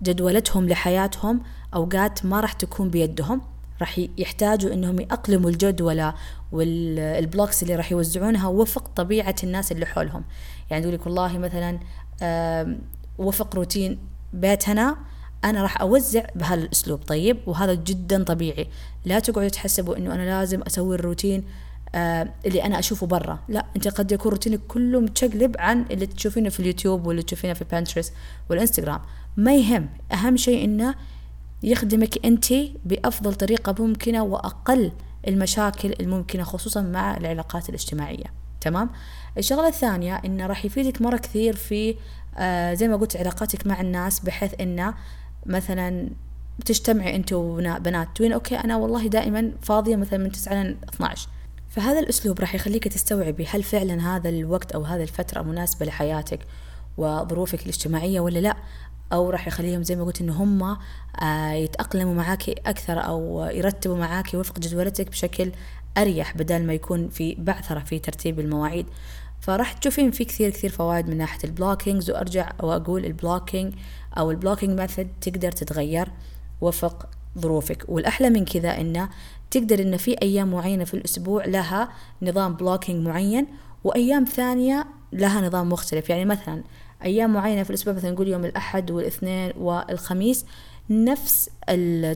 جدولتهم 0.02 0.68
لحياتهم 0.68 1.40
أوقات 1.74 2.26
ما 2.26 2.40
راح 2.40 2.52
تكون 2.52 2.90
بيدهم 2.90 3.42
راح 3.80 4.00
يحتاجوا 4.18 4.72
إنهم 4.72 5.00
يأقلموا 5.00 5.50
الجدولة 5.50 6.14
والبلوكس 6.52 7.62
اللي 7.62 7.74
راح 7.74 7.92
يوزعونها 7.92 8.48
وفق 8.48 8.88
طبيعة 8.88 9.34
الناس 9.44 9.72
اللي 9.72 9.86
حولهم. 9.86 10.24
يعني 10.70 10.82
يقول 10.82 10.94
لك 10.94 11.06
والله 11.06 11.38
مثلا 11.38 11.78
وفق 13.18 13.54
روتين 13.54 13.98
بيتنا 14.32 14.96
أنا 15.46 15.62
راح 15.62 15.80
أوزع 15.80 16.26
بهذا 16.34 16.62
الاسلوب 16.62 17.00
طيب؟ 17.06 17.38
وهذا 17.46 17.74
جدا 17.74 18.24
طبيعي. 18.24 18.68
لا 19.04 19.18
تقعدوا 19.18 19.48
تحسبوا 19.48 19.96
إنه 19.96 20.14
أنا 20.14 20.22
لازم 20.22 20.62
أسوي 20.62 20.94
الروتين 20.94 21.44
آه 21.94 22.28
اللي 22.46 22.64
أنا 22.64 22.78
أشوفه 22.78 23.06
برا. 23.06 23.38
لا 23.48 23.66
أنت 23.76 23.88
قد 23.88 24.12
يكون 24.12 24.32
روتينك 24.32 24.60
كله 24.68 25.00
متشقلب 25.00 25.56
عن 25.58 25.84
اللي 25.90 26.06
تشوفينه 26.06 26.48
في 26.48 26.60
اليوتيوب 26.60 27.06
واللي 27.06 27.22
تشوفينه 27.22 27.52
في 27.52 27.64
بانترست 27.64 28.12
والإنستغرام. 28.50 29.00
ما 29.36 29.54
يهم. 29.54 29.88
أهم 30.12 30.36
شيء 30.36 30.64
إنه 30.64 30.94
يخدمك 31.62 32.26
أنت 32.26 32.46
بأفضل 32.84 33.34
طريقة 33.34 33.74
ممكنة 33.84 34.22
وأقل 34.22 34.92
المشاكل 35.28 35.94
الممكنة 36.00 36.42
خصوصا 36.42 36.82
مع 36.82 37.16
العلاقات 37.16 37.68
الاجتماعية. 37.68 38.24
تمام؟ 38.60 38.90
الشغلة 39.38 39.68
الثانية 39.68 40.16
إنه 40.16 40.46
راح 40.46 40.64
يفيدك 40.64 41.02
مرة 41.02 41.16
كثير 41.16 41.56
في 41.56 41.96
آه 42.38 42.74
زي 42.74 42.88
ما 42.88 42.96
قلت 42.96 43.16
علاقاتك 43.16 43.66
مع 43.66 43.80
الناس 43.80 44.20
بحيث 44.20 44.54
إنه 44.60 44.94
مثلا 45.46 46.08
تجتمعي 46.64 47.16
أنت 47.16 47.32
وبنات 47.32 48.08
توين 48.14 48.32
okay 48.32 48.56
أنا 48.56 48.76
والله 48.76 49.06
دائما 49.06 49.52
فاضية 49.62 49.96
مثلا 49.96 50.18
من 50.18 50.32
9 50.32 50.62
ل 50.62 50.76
12 50.94 51.28
فهذا 51.68 52.00
الأسلوب 52.00 52.40
راح 52.40 52.54
يخليك 52.54 52.88
تستوعبي 52.88 53.46
هل 53.50 53.62
فعلا 53.62 54.16
هذا 54.16 54.28
الوقت 54.28 54.72
أو 54.72 54.82
هذه 54.82 55.02
الفترة 55.02 55.42
مناسبة 55.42 55.86
لحياتك 55.86 56.40
وظروفك 56.96 57.62
الاجتماعية 57.62 58.20
ولا 58.20 58.38
لا؟ 58.38 58.56
أو 59.12 59.30
راح 59.30 59.46
يخليهم 59.46 59.82
زي 59.82 59.96
ما 59.96 60.04
قلت 60.04 60.20
ان 60.20 60.30
هم 60.30 60.76
آه، 61.22 61.52
يتأقلموا 61.52 62.14
معاكي 62.14 62.54
أكثر 62.66 63.04
أو 63.04 63.44
يرتبوا 63.52 63.96
معاكي 63.96 64.36
وفق 64.36 64.58
جدولتك 64.58 65.08
بشكل 65.08 65.52
أريح 65.98 66.36
بدل 66.36 66.66
ما 66.66 66.72
يكون 66.72 67.08
في 67.08 67.34
بعثرة 67.38 67.80
في 67.80 67.98
ترتيب 67.98 68.40
المواعيد. 68.40 68.86
فراح 69.40 69.72
تشوفين 69.72 70.10
في 70.10 70.24
كثير 70.24 70.50
كثير 70.50 70.70
فوائد 70.70 71.08
من 71.08 71.16
ناحية 71.16 71.38
ال 71.44 71.51
blockings 71.51 72.10
وأرجع 72.10 72.52
وأقول 72.62 73.04
ال 73.04 73.12
blocking 73.12 73.74
أو 74.18 74.30
ال 74.30 74.36
blocking 74.36 74.80
method 74.80 75.08
تقدر 75.20 75.52
تتغير 75.52 76.08
وفق 76.60 77.08
ظروفك. 77.38 77.84
والأحلى 77.88 78.30
من 78.30 78.44
كذا 78.44 78.80
إنه 78.80 79.08
تقدر 79.50 79.82
إن 79.82 79.96
في 79.96 80.22
أيام 80.22 80.50
معينة 80.50 80.84
في 80.84 80.94
الأسبوع 80.94 81.44
لها 81.44 81.88
نظام 82.22 82.54
بلوكينج 82.54 83.06
معين 83.06 83.46
وأيام 83.84 84.24
ثانية 84.24 84.86
لها 85.12 85.40
نظام 85.40 85.68
مختلف. 85.68 86.10
يعني 86.10 86.24
مثلا 86.24 86.62
أيام 87.04 87.32
معينة 87.32 87.62
في 87.62 87.70
الأسبوع 87.70 87.94
مثلا 87.94 88.10
نقول 88.10 88.28
يوم 88.28 88.44
الأحد 88.44 88.90
والاثنين 88.90 89.52
والخميس 89.56 90.46
نفس 90.90 91.50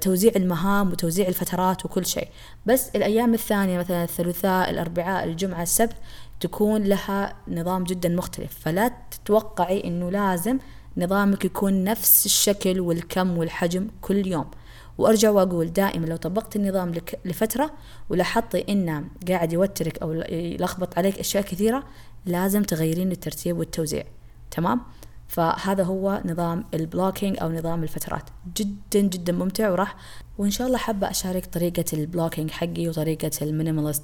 توزيع 0.01 0.33
المهام 0.37 0.91
وتوزيع 0.91 1.29
الفترات 1.29 1.85
وكل 1.85 2.07
شيء. 2.07 2.29
بس 2.67 2.89
الأيام 2.97 3.35
الثانية 3.35 3.79
مثلا 3.79 4.05
الثلاثاء 4.05 4.71
الأربعاء 4.71 5.25
الجمعة 5.25 5.63
السبت 5.63 5.97
تكون 6.41 6.83
لها 6.83 7.35
نظام 7.49 7.85
جدا 7.85 8.09
مختلف. 8.09 8.59
فلا 8.61 8.93
تتوقعي 9.11 9.85
أنه 9.85 10.11
لازم 10.11 10.59
نظامك 10.96 11.44
يكون 11.44 11.85
نفس 11.85 12.26
الشكل 12.26 12.81
والكم 12.81 13.38
والحجم 13.38 13.88
كل 14.00 14.26
يوم. 14.26 14.50
وأرجع 14.98 15.31
وأقول 15.31 15.72
دائما 15.72 16.07
لو 16.07 16.16
طبقت 16.16 16.57
النظام 16.57 16.90
لك 16.90 17.20
لفترة 17.24 17.70
ولاحظتي 18.09 18.64
انه 18.68 19.05
قاعد 19.29 19.53
يوترك 19.53 19.98
أو 19.98 20.12
يلخبط 20.31 20.98
عليك 20.98 21.18
أشياء 21.18 21.42
كثيرة 21.42 21.85
لازم 22.26 22.62
تغيرين 22.62 23.12
الترتيب 23.12 23.59
والتوزيع. 23.59 24.05
تمام؟ 24.50 24.81
فهذا 25.29 25.85
هو 25.85 26.22
نظام 26.24 26.64
ال 26.75 26.81
blocking 26.81 27.37
أو 27.42 27.53
نظام 27.53 27.83
الفترات. 27.83 28.24
جدا 28.57 29.00
جدا 29.00 29.33
ممتع 29.33 29.70
وراح. 29.70 29.96
وإن 30.38 30.50
شاء 30.50 30.66
الله 30.66 30.79
حابة 30.79 31.11
أشارك 31.11 31.46
طريقة 31.46 31.85
البلوكينج 31.92 32.50
حقي 32.50 32.88
وطريقة 32.88 33.31
ال 33.43 33.48
minimalist 33.48 34.03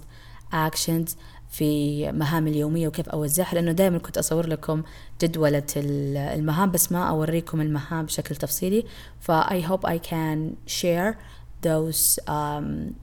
actions 0.53 1.17
في 1.51 2.13
مهامي 2.13 2.51
اليومية 2.51 2.89
وكيف 2.89 3.09
أوزعها 3.09 3.55
لأنه 3.55 3.73
دائما 3.73 3.99
كنت 3.99 4.19
أصور 4.19 4.47
لكم 4.47 4.83
جدولة 5.23 5.63
المهام 5.77 6.71
بس 6.71 6.93
ما 6.93 7.09
أوريكم 7.09 7.61
المهام 7.61 8.05
بشكل 8.05 8.37
تفصيلي. 8.37 8.85
ف 9.21 9.31
I 9.31 9.61
hope 9.61 9.85
I 9.85 9.99
can 9.99 10.57
share 10.67 11.19
those 11.63 12.19
um, 12.29 12.95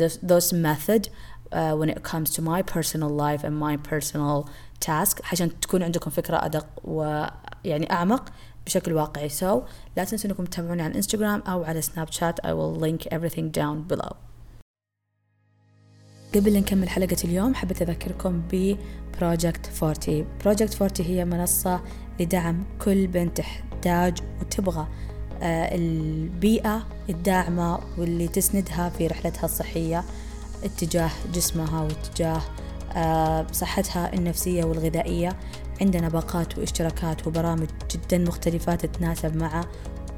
those, 0.00 0.16
those 0.22 0.52
method 0.52 1.08
uh, 1.52 1.74
when 1.80 1.88
it 1.88 2.02
comes 2.02 2.30
to 2.36 2.42
my 2.42 2.62
personal 2.62 3.10
life 3.10 3.42
and 3.44 3.56
my 3.58 3.76
personal 3.76 4.48
task 4.80 5.20
عشان 5.32 5.60
تكون 5.60 5.82
عندكم 5.82 6.10
فكرة 6.10 6.44
أدق 6.44 6.66
ويعني 6.84 7.92
أعمق 7.92 8.24
بشكل 8.66 8.92
واقعي. 8.92 9.28
So 9.28 9.62
لا 9.96 10.04
تنسوا 10.04 10.30
إنكم 10.30 10.44
تتابعوني 10.44 10.82
على 10.82 10.90
الانستغرام 10.90 11.40
أو 11.40 11.64
على 11.64 11.82
سناب 11.82 12.12
شات 12.12 12.40
I 12.40 12.50
will 12.50 12.80
link 12.80 13.06
everything 13.12 13.50
down 13.60 13.94
below. 13.94 14.29
قبل 16.34 16.58
نكمل 16.58 16.88
حلقة 16.88 17.16
اليوم 17.24 17.54
حبيت 17.54 17.82
أذكركم 17.82 18.42
ب 18.52 18.68
Project 18.68 19.82
40 19.82 20.26
Project 20.44 20.82
40 20.82 20.92
هي 21.10 21.24
منصة 21.24 21.80
لدعم 22.20 22.64
كل 22.84 23.06
بنت 23.06 23.36
تحتاج 23.36 24.18
وتبغى 24.40 24.86
آه، 25.42 25.74
البيئة 25.74 26.86
الداعمة 27.08 27.78
واللي 27.98 28.28
تسندها 28.28 28.88
في 28.88 29.06
رحلتها 29.06 29.44
الصحية 29.44 30.04
اتجاه 30.64 31.10
جسمها 31.34 31.82
واتجاه 31.82 32.40
آه، 32.96 33.46
صحتها 33.52 34.14
النفسية 34.14 34.64
والغذائية. 34.64 35.36
عندنا 35.80 36.08
باقات 36.08 36.58
واشتراكات 36.58 37.26
وبرامج 37.26 37.68
جدا 37.90 38.18
مختلفة 38.18 38.74
تتناسب 38.74 39.36
مع 39.36 39.64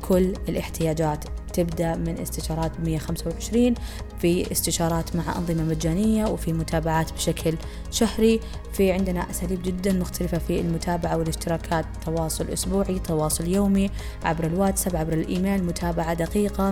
كل 0.08 0.34
الاحتياجات. 0.48 1.24
تبدأ 1.52 1.96
من 1.96 2.18
استشارات 2.18 2.72
125 2.84 3.74
في 4.20 4.52
استشارات 4.52 5.16
مع 5.16 5.38
أنظمة 5.38 5.62
مجانية 5.64 6.26
وفي 6.26 6.52
متابعات 6.52 7.12
بشكل 7.12 7.54
شهري. 7.90 8.40
في 8.72 8.92
عندنا 8.92 9.30
أساليب 9.30 9.62
جدا 9.62 9.92
مختلفة 9.92 10.38
في 10.38 10.60
المتابعة 10.60 11.16
والاشتراكات 11.16 11.84
تواصل 12.06 12.48
أسبوعي 12.48 12.98
تواصل 12.98 13.48
يومي 13.48 13.90
عبر 14.24 14.46
الواتساب 14.46 14.96
عبر 14.96 15.12
الإيميل 15.12 15.64
متابعة 15.64 16.14
دقيقة 16.14 16.70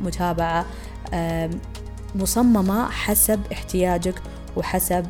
متابعة 0.00 0.66
مصممة 2.14 2.88
حسب 2.90 3.40
احتياجك 3.52 4.14
وحسب 4.56 5.06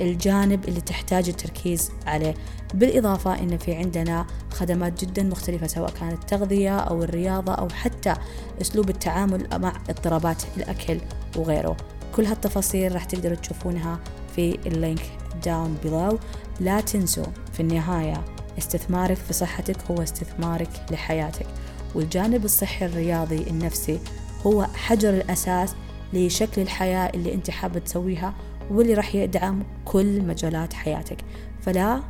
الجانب 0.00 0.68
اللي 0.68 0.80
تحتاج 0.80 1.28
التركيز 1.28 1.90
عليه. 2.06 2.34
بالإضافة 2.74 3.38
إن 3.38 3.58
في 3.58 3.74
عندنا 3.74 4.26
خدمات 4.50 5.04
جدا 5.04 5.22
مختلفة 5.22 5.66
سواء 5.66 5.90
كانت 5.90 6.22
التغذية 6.22 6.78
أو 6.78 7.02
الرياضة 7.02 7.52
أو 7.52 7.68
حتى 7.68 8.14
أسلوب 8.60 8.90
التعامل 8.90 9.48
مع 9.52 9.72
اضطرابات 9.88 10.42
الأكل 10.56 11.00
وغيره. 11.36 11.76
كل 12.16 12.24
هالتفاصيل 12.24 12.94
راح 12.94 13.04
تقدروا 13.04 13.36
تشوفونها 13.36 13.98
في 14.36 14.58
ال 14.66 14.73
link 14.73 15.02
down 15.44 15.76
below. 15.84 16.14
لا 16.60 16.80
تنسوا 16.80 17.24
في 17.52 17.60
النهاية 17.60 18.24
استثمارك 18.58 19.16
في 19.16 19.32
صحتك 19.32 19.76
هو 19.90 20.02
استثمارك 20.02 20.70
لحياتك 20.90 21.46
والجانب 21.94 22.44
الصحي 22.44 22.86
الرياضي 22.86 23.42
النفسي 23.50 24.00
هو 24.46 24.64
حجر 24.64 25.10
الأساس 25.10 25.74
لشكل 26.12 26.62
الحياة 26.62 27.10
اللي 27.14 27.34
أنت 27.34 27.50
حابة 27.50 27.78
تسويها 27.78 28.34
واللي 28.70 28.94
راح 28.94 29.14
يدعم 29.14 29.62
كل 29.84 30.22
مجالات 30.22 30.72
حياتك. 30.72 31.24
فلا 31.60 32.02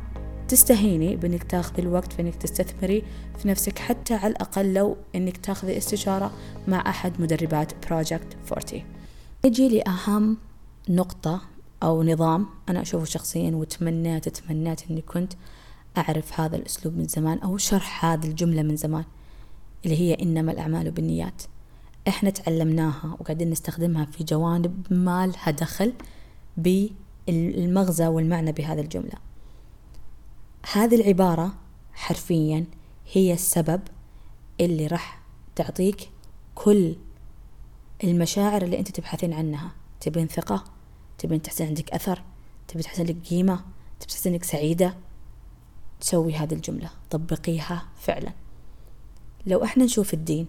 تستهيني 0.51 1.15
بإنك 1.15 1.43
تاخذي 1.43 1.81
الوقت 1.81 2.13
في 2.13 2.21
إنك 2.21 2.35
تستثمري 2.35 3.03
في 3.37 3.47
نفسك 3.47 3.79
حتى 3.79 4.13
على 4.13 4.31
الأقل 4.31 4.73
لو 4.73 4.97
إنك 5.15 5.37
تاخذي 5.37 5.77
استشارة 5.77 6.31
مع 6.67 6.89
أحد 6.89 7.21
مدربات 7.21 7.87
بروجكت 7.87 8.37
40 8.51 8.83
نجي 9.45 9.69
لاهم 9.69 10.37
نقطة 10.89 11.41
أو 11.83 12.03
نظام 12.03 12.47
أنا 12.69 12.81
أشوفه 12.81 13.05
شخصيا 13.05 13.51
وتمنيت 13.51 14.29
تمنيت 14.29 14.81
إني 14.91 15.01
كنت 15.01 15.33
أعرف 15.97 16.39
هذا 16.39 16.55
الأسلوب 16.55 16.97
من 16.97 17.07
زمان 17.07 17.37
أو 17.37 17.57
شرح 17.57 18.05
هذه 18.05 18.27
الجملة 18.27 18.61
من 18.61 18.75
زمان 18.75 19.03
اللي 19.85 19.99
هي 19.99 20.13
إنما 20.13 20.51
الأعمال 20.51 20.91
بالنيات. 20.91 21.41
إحنا 22.07 22.29
تعلمناها 22.29 23.17
وقاعدين 23.19 23.49
نستخدمها 23.49 24.05
في 24.05 24.23
جوانب 24.23 24.85
ما 24.89 25.27
لها 25.27 25.51
دخل 25.51 25.93
بالمغزى 26.57 28.07
والمعنى 28.07 28.51
بهذه 28.51 28.79
الجملة. 28.79 29.30
هذه 30.73 30.95
العبارة 30.95 31.53
حرفيا 31.93 32.65
هي 33.11 33.33
السبب 33.33 33.81
اللي 34.59 34.87
راح 34.87 35.21
تعطيك 35.55 36.09
كل 36.55 36.95
المشاعر 38.03 38.61
اللي 38.61 38.79
أنت 38.79 38.91
تبحثين 38.91 39.33
عنها. 39.33 39.71
تبين 39.99 40.27
ثقة 40.27 40.63
تبين 41.17 41.41
تحسن 41.41 41.65
عندك 41.65 41.93
أثر 41.93 42.21
تبي 42.67 42.83
تحسن 42.83 43.03
لك 43.03 43.17
قيمة 43.29 43.55
تبي 43.99 44.09
تحسن 44.09 44.29
انك 44.29 44.43
سعيدة. 44.43 44.97
تسوي 45.99 46.33
هذه 46.33 46.53
الجملة 46.53 46.89
طبقيها 47.09 47.85
فعلا. 47.95 48.31
لو 49.45 49.63
إحنا 49.63 49.83
نشوف 49.83 50.13
الدين 50.13 50.47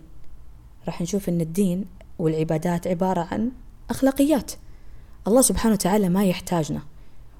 راح 0.86 1.02
نشوف 1.02 1.28
إن 1.28 1.40
الدين 1.40 1.84
والعبادات 2.18 2.86
عبارة 2.86 3.28
عن 3.32 3.52
أخلاقيات. 3.90 4.52
الله 5.26 5.40
سبحانه 5.40 5.74
وتعالى 5.74 6.08
ما 6.08 6.24
يحتاجنا 6.24 6.82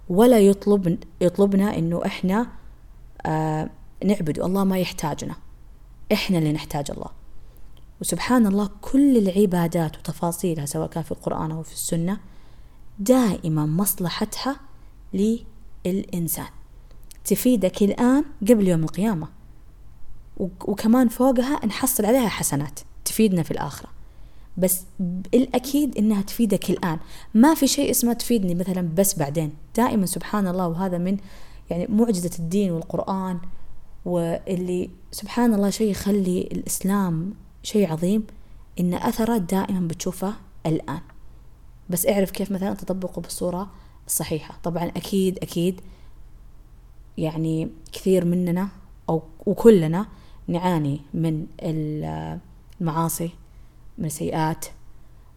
ولا 0.08 0.40
يطلب 0.40 0.98
يطلبنا 1.20 1.78
إنه 1.78 2.06
إحنا 2.06 2.61
آه 3.26 3.70
نعبد 4.04 4.38
الله 4.40 4.64
ما 4.64 4.78
يحتاجنا. 4.78 5.34
إحنا 6.12 6.38
اللي 6.38 6.52
نحتاج 6.52 6.90
الله. 6.90 7.10
وسبحان 8.00 8.46
الله 8.46 8.70
كل 8.80 9.16
العبادات 9.16 9.98
وتفاصيلها 9.98 10.66
سواء 10.66 10.88
كان 10.88 11.02
في 11.02 11.12
القرآن 11.12 11.50
أو 11.50 11.62
في 11.62 11.72
السنة 11.72 12.20
دائما 12.98 13.66
مصلحتها 13.66 14.60
للإنسان. 15.14 16.46
تفيدك 17.24 17.82
الآن 17.82 18.24
قبل 18.48 18.68
يوم 18.68 18.84
القيامة. 18.84 19.28
وكمان 20.64 21.08
فوقها 21.08 21.66
نحصل 21.66 22.04
عليها 22.04 22.28
حسنات 22.28 22.80
تفيدنا 23.04 23.42
في 23.42 23.50
الآخرة. 23.50 23.88
بس 24.56 24.80
الأكيد 25.34 25.98
إنها 25.98 26.22
تفيدك 26.22 26.70
الآن. 26.70 26.98
ما 27.34 27.54
في 27.54 27.66
شيء 27.66 27.90
اسمه 27.90 28.12
تفيدني 28.12 28.54
مثلا 28.54 28.88
بس 28.96 29.18
بعدين. 29.18 29.52
دائما 29.76 30.06
سبحان 30.06 30.46
الله 30.46 30.68
وهذا 30.68 30.98
من 30.98 31.16
يعني 31.72 31.86
معجزة 31.86 32.30
الدين 32.38 32.70
والقرآن 32.70 33.38
واللي 34.04 34.90
سبحان 35.10 35.54
الله 35.54 35.70
شيء 35.70 35.90
يخلي 35.90 36.40
الإسلام 36.40 37.34
شيء 37.62 37.92
عظيم 37.92 38.26
إن 38.80 38.94
أثره 38.94 39.38
دائما 39.38 39.88
بتشوفه 39.88 40.34
الآن. 40.66 41.00
بس 41.90 42.06
اعرف 42.06 42.30
كيف 42.30 42.52
مثلا 42.52 42.74
تطبقه 42.74 43.22
بالصورة 43.22 43.70
الصحيحة. 44.06 44.58
طبعا 44.62 44.84
أكيد 44.84 45.38
أكيد 45.38 45.80
يعني 47.18 47.70
كثير 47.92 48.24
مننا 48.24 48.68
أو 49.08 49.22
وكلنا 49.46 50.06
نعاني 50.48 51.00
من 51.14 51.46
المعاصي 52.80 53.30
من 53.98 54.04
السيئات 54.04 54.66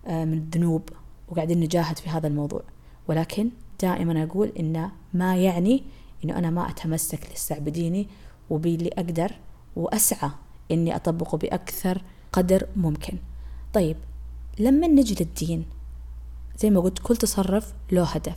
من 0.08 0.34
الذنوب 0.34 0.89
وقاعدين 1.28 1.60
نجاهد 1.60 1.98
في 1.98 2.10
هذا 2.10 2.28
الموضوع. 2.28 2.62
ولكن 3.08 3.50
دائما 3.82 4.24
أقول 4.24 4.52
إنه 4.60 4.91
ما 5.13 5.38
يعني 5.38 5.84
إنه 6.23 6.38
أنا 6.38 6.49
ما 6.49 6.69
أتمسك 6.69 7.19
لاستعبديني 7.30 8.08
وباللي 8.49 8.89
أقدر 8.97 9.32
وأسعى 9.75 10.30
إني 10.71 10.95
أطبقه 10.95 11.38
بأكثر 11.38 12.01
قدر 12.34 12.67
ممكن. 12.75 13.17
طيب 13.73 13.97
لما 14.60 14.88
نجي 14.88 15.15
للدين 15.23 15.65
زي 16.60 16.69
ما 16.69 16.80
قلت 16.80 16.99
كل 16.99 17.17
تصرف 17.17 17.73
له 17.91 18.04
هدف. 18.04 18.36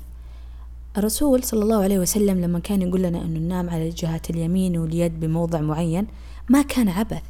الرسول 0.96 1.44
صلى 1.44 1.62
الله 1.62 1.82
عليه 1.82 1.98
وسلم 1.98 2.40
لما 2.40 2.58
كان 2.58 2.82
يقول 2.82 3.02
لنا 3.02 3.22
أنه 3.22 3.38
ننام 3.38 3.70
على 3.70 3.88
جهة 3.88 4.22
اليمين 4.30 4.78
واليد 4.78 5.20
بموضع 5.20 5.60
معين 5.60 6.06
ما 6.48 6.62
كان 6.62 6.88
عبث. 6.88 7.22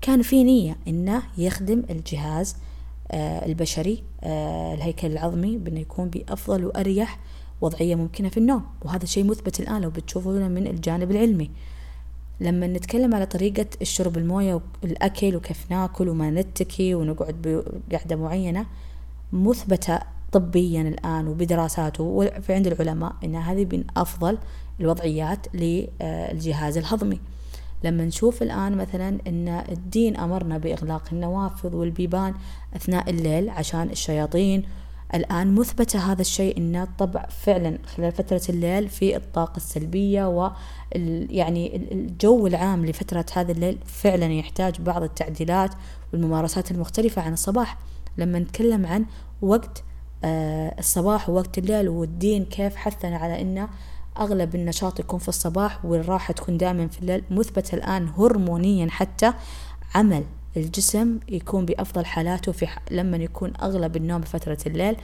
كان 0.00 0.22
في 0.22 0.44
نية 0.44 0.76
أنه 0.88 1.22
يخدم 1.38 1.82
الجهاز 1.90 2.56
آه، 3.10 3.46
البشري 3.46 4.02
آه، 4.22 4.74
الهيكل 4.74 5.06
العظمي 5.06 5.58
بأنه 5.58 5.80
يكون 5.80 6.08
بأفضل 6.08 6.64
وأريح 6.64 7.18
وضعية 7.64 7.94
ممكنة 7.94 8.28
في 8.28 8.36
النوم 8.36 8.62
وهذا 8.82 9.04
شيء 9.04 9.24
مثبت 9.24 9.60
الآن 9.60 9.82
لو 9.82 9.90
بتشوفونه 9.90 10.48
من 10.48 10.66
الجانب 10.66 11.10
العلمي. 11.10 11.50
لما 12.40 12.66
نتكلم 12.66 13.14
على 13.14 13.26
طريقة 13.26 13.66
الشرب 13.82 14.18
الموية 14.18 14.60
والأكل 14.82 15.36
وكيف 15.36 15.70
ناكل 15.70 16.08
وما 16.08 16.30
نتكي 16.30 16.94
ونقعد 16.94 17.64
بقعدة 17.88 18.16
معينة 18.16 18.66
مثبتة 19.32 19.98
طبيا 20.32 20.82
الآن 20.82 21.28
وبدراسات 21.28 22.00
وفي 22.00 22.52
عند 22.54 22.66
العلماء 22.66 23.12
أن 23.24 23.34
هذه 23.34 23.66
من 23.72 23.84
أفضل 23.96 24.38
الوضعيات 24.80 25.46
للجهاز 25.54 26.78
الهضمي. 26.78 27.20
لما 27.84 28.04
نشوف 28.04 28.42
الآن 28.42 28.76
مثلا 28.76 29.18
أن 29.26 29.48
الدين 29.48 30.16
أمرنا 30.16 30.58
بإغلاق 30.58 31.02
النوافذ 31.12 31.76
والبيبان 31.76 32.34
أثناء 32.76 33.10
الليل 33.10 33.50
عشان 33.50 33.90
الشياطين 33.90 34.62
الآن 35.14 35.54
مثبتة 35.54 36.12
هذا 36.12 36.20
الشيء 36.20 36.58
أن 36.58 36.86
طبع 36.98 37.26
فعلا 37.26 37.78
خلال 37.86 38.12
فترة 38.12 38.42
الليل 38.48 38.88
في 38.88 39.16
الطاقة 39.16 39.56
السلبية 39.56 40.28
و 40.28 40.50
يعني 41.30 41.76
الجو 41.92 42.46
العام 42.46 42.86
لفترة 42.86 43.26
هذا 43.34 43.52
الليل 43.52 43.78
فعلا 43.86 44.32
يحتاج 44.32 44.80
بعض 44.80 45.02
التعديلات 45.02 45.70
والممارسات 46.12 46.70
المختلفة 46.70 47.22
عن 47.22 47.32
الصباح. 47.32 47.78
لما 48.18 48.38
نتكلم 48.38 48.86
عن 48.86 49.04
وقت 49.42 49.84
آه، 50.24 50.74
الصباح 50.78 51.30
ووقت 51.30 51.58
الليل 51.58 51.88
والدين 51.88 52.44
كيف 52.44 52.76
حثنا 52.76 53.16
على 53.16 53.40
أنه 53.40 53.68
أغلب 54.18 54.54
النشاط 54.54 55.00
يكون 55.00 55.18
في 55.18 55.28
الصباح 55.28 55.84
والراحة 55.84 56.34
تكون 56.34 56.58
دائما 56.58 56.88
في 56.88 56.98
الليل 57.00 57.24
مثبت 57.30 57.74
الآن 57.74 58.08
هرمونيا 58.08 58.90
حتى 58.90 59.32
عمل. 59.94 60.24
الجسم 60.56 61.18
يكون 61.28 61.66
بأفضل 61.66 62.04
حالاته 62.06 62.52
في 62.52 62.66
لما 62.90 63.16
يكون 63.16 63.52
أغلب 63.62 63.96
النوم 63.96 64.20
بفترة 64.20 64.58
الليل 64.66 64.96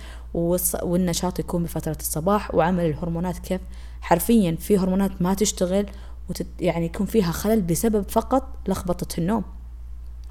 والنشاط 0.82 1.38
يكون 1.38 1.62
بفترة 1.62 1.96
الصباح 2.00 2.54
وعمل 2.54 2.84
الهرمونات 2.84 3.38
كيف؟ 3.38 3.60
حرفيا 4.00 4.56
في 4.60 4.78
هرمونات 4.78 5.22
ما 5.22 5.34
تشتغل 5.34 5.86
وتت 6.30 6.46
يعني 6.60 6.86
يكون 6.86 7.06
فيها 7.06 7.32
خلل 7.32 7.62
بسبب 7.62 8.08
فقط 8.08 8.48
لخبطة 8.68 9.20
النوم. 9.20 9.44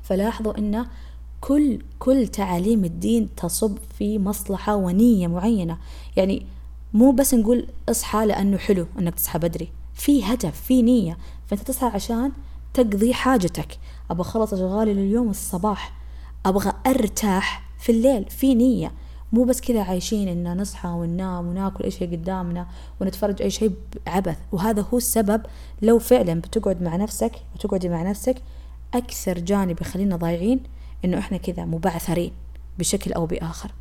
فلاحظوا 0.04 0.58
أن 0.58 0.86
كل 1.42 1.80
كل 2.00 2.28
تعاليم 2.28 2.86
الدين 2.86 3.36
تصب 3.36 3.78
في 3.98 4.20
مصلحة 4.20 4.76
ونية 4.76 5.28
معينة. 5.28 5.78
يعني 6.16 6.46
مو 6.94 7.12
بس 7.12 7.34
نقول 7.34 7.68
اصحى 7.90 8.26
لأنه 8.26 8.58
حلو 8.58 8.88
أنك 9.00 9.16
تصحى 9.16 9.40
بدري 9.40 9.72
في 9.94 10.24
هدف 10.24 10.62
في 10.62 10.82
نية. 10.82 11.18
فأنت 11.48 11.62
تصحى 11.62 11.88
عشان 11.88 12.32
تقضي 12.74 13.14
حاجتك. 13.14 13.78
أبغى 14.12 14.22
أخلص 14.22 14.54
أشغالي 14.54 14.94
لليوم 14.94 15.30
الصباح. 15.30 15.94
أبغى 16.46 16.74
أرتاح 16.88 17.70
في 17.80 17.92
الليل 17.92 18.26
في 18.30 18.56
نية. 18.56 18.92
مو 19.34 19.44
بس 19.44 19.62
كذا 19.62 19.84
عايشين 19.84 20.28
إن 20.28 20.62
نصحى 20.62 20.90
وننام 20.90 21.48
وناكل 21.48 21.84
أي 21.84 21.92
شيء 21.92 22.12
قدامنا 22.12 22.68
ونتفرج 23.02 23.42
أي 23.42 23.50
شيء 23.50 23.72
عبث 24.08 24.38
وهذا 24.52 24.86
هو 24.94 24.98
السبب 24.98 25.42
لو 25.82 26.00
فعلا 26.00 26.34
بتقعد 26.34 26.82
مع 26.82 26.96
نفسك 26.96 27.32
وتقعدي 27.56 27.90
مع 27.90 28.04
نفسك 28.04 28.36
أكثر 28.94 29.40
جانب 29.40 29.82
يخلينا 29.82 30.16
ضايعين 30.16 30.64
إنه 31.06 31.20
إحنا 31.20 31.38
كذا 31.38 31.66
مبعثرين 31.66 32.32
بشكل 32.80 33.14
أو 33.14 33.26
بآخر. 33.26 33.72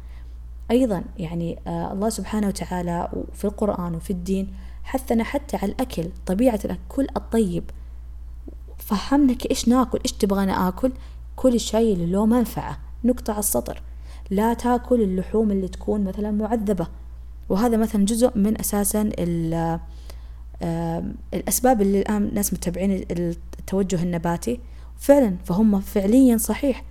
أيضا 0.70 1.04
يعني 1.18 1.58
آه 1.66 1.92
الله 1.92 2.08
سبحانه 2.08 2.46
وتعالى 2.46 3.08
في 3.34 3.44
القرآن 3.44 3.94
وفي 3.94 4.10
الدين 4.10 4.54
حثنا 4.84 5.24
حتى 5.24 5.56
على 5.56 5.72
الأكل 5.72 6.10
طبيعة 6.26 6.60
الأكل 6.64 7.06
الطيب. 7.16 7.64
فهمنا 8.88 9.34
إيش 9.50 9.68
ناكل 9.68 9.98
إيش 10.04 10.12
تبغانا 10.12 10.68
آكل؟ 10.68 10.92
كل 11.36 11.54
الشيء 11.54 11.92
اللي 11.92 12.06
له 12.06 12.26
منفعة. 12.26 12.78
نقطع 13.04 13.38
السطر. 13.38 13.82
لا 14.30 14.54
تاكل 14.54 15.02
اللحوم 15.02 15.50
اللي 15.50 15.68
تكون 15.68 16.04
مثلا 16.04 16.30
معذبة. 16.30 16.86
وهذا 17.48 17.76
مثلا 17.76 18.04
جزء 18.04 18.38
من 18.38 18.60
أساسا 18.60 19.10
الأسباب 21.34 21.82
اللي 21.82 22.00
الآن 22.00 22.24
الناس 22.24 22.52
متابعين 22.52 23.04
التوجه 23.10 24.02
النباتي. 24.02 24.60
فعلا 24.98 25.36
فهم 25.44 25.80
فعليا 25.80 26.36
صحيح. 26.36 26.84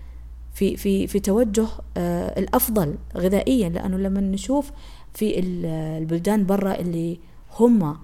في 0.53 0.77
في 0.77 1.07
في 1.07 1.19
توجه 1.19 1.67
آه، 1.97 2.39
الأفضل 2.39 2.97
غذائيا. 3.15 3.69
لأنه 3.69 3.97
لما 3.97 4.21
نشوف 4.21 4.71
في 5.13 5.39
البلدان 5.39 6.45
برا 6.45 6.75
اللي 6.75 7.19
هم 7.59 7.97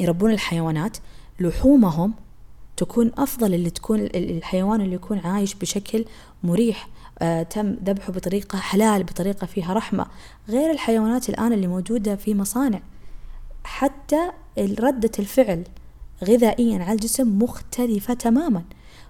يربون 0.00 0.30
الحيوانات 0.30 0.96
لحومهم 1.40 2.14
تكون 2.80 3.10
أفضل 3.18 3.54
اللي 3.54 3.70
تكون 3.70 4.00
الحيوان 4.00 4.80
اللي 4.80 4.94
يكون 4.94 5.18
عايش 5.18 5.54
بشكل 5.54 6.04
مريح 6.42 6.88
آه 7.18 7.42
تم 7.42 7.76
ذبحه 7.84 8.12
بطريقة 8.12 8.58
حلال 8.58 9.04
بطريقة 9.04 9.46
فيها 9.46 9.72
رحمة. 9.74 10.06
غير 10.48 10.70
الحيوانات 10.70 11.28
الآن 11.28 11.52
اللي 11.52 11.66
موجودة 11.66 12.16
في 12.16 12.34
مصانع 12.34 12.80
حتى 13.64 14.30
ردة 14.58 15.10
الفعل 15.18 15.64
غذائيا 16.24 16.78
على 16.84 16.92
الجسم 16.92 17.38
مختلفة 17.42 18.14
تماما. 18.14 18.64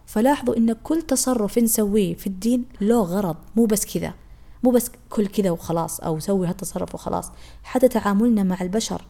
فلاحظوا 0.06 0.56
إن 0.56 0.72
كل 0.72 1.02
تصرف 1.02 1.58
نسويه 1.58 2.14
في 2.14 2.26
الدين 2.26 2.64
له 2.80 3.02
غرض 3.02 3.36
مو 3.56 3.64
بس 3.64 3.98
كذا 3.98 4.14
مو 4.62 4.70
بس 4.70 4.90
كل 5.10 5.26
كذا 5.26 5.50
وخلاص 5.50 6.00
أو 6.00 6.18
سوي 6.18 6.46
هالتصرف 6.46 6.94
وخلاص. 6.94 7.30
حتى 7.62 7.88
تعاملنا 7.88 8.42
مع 8.42 8.60
البشر 8.60 9.02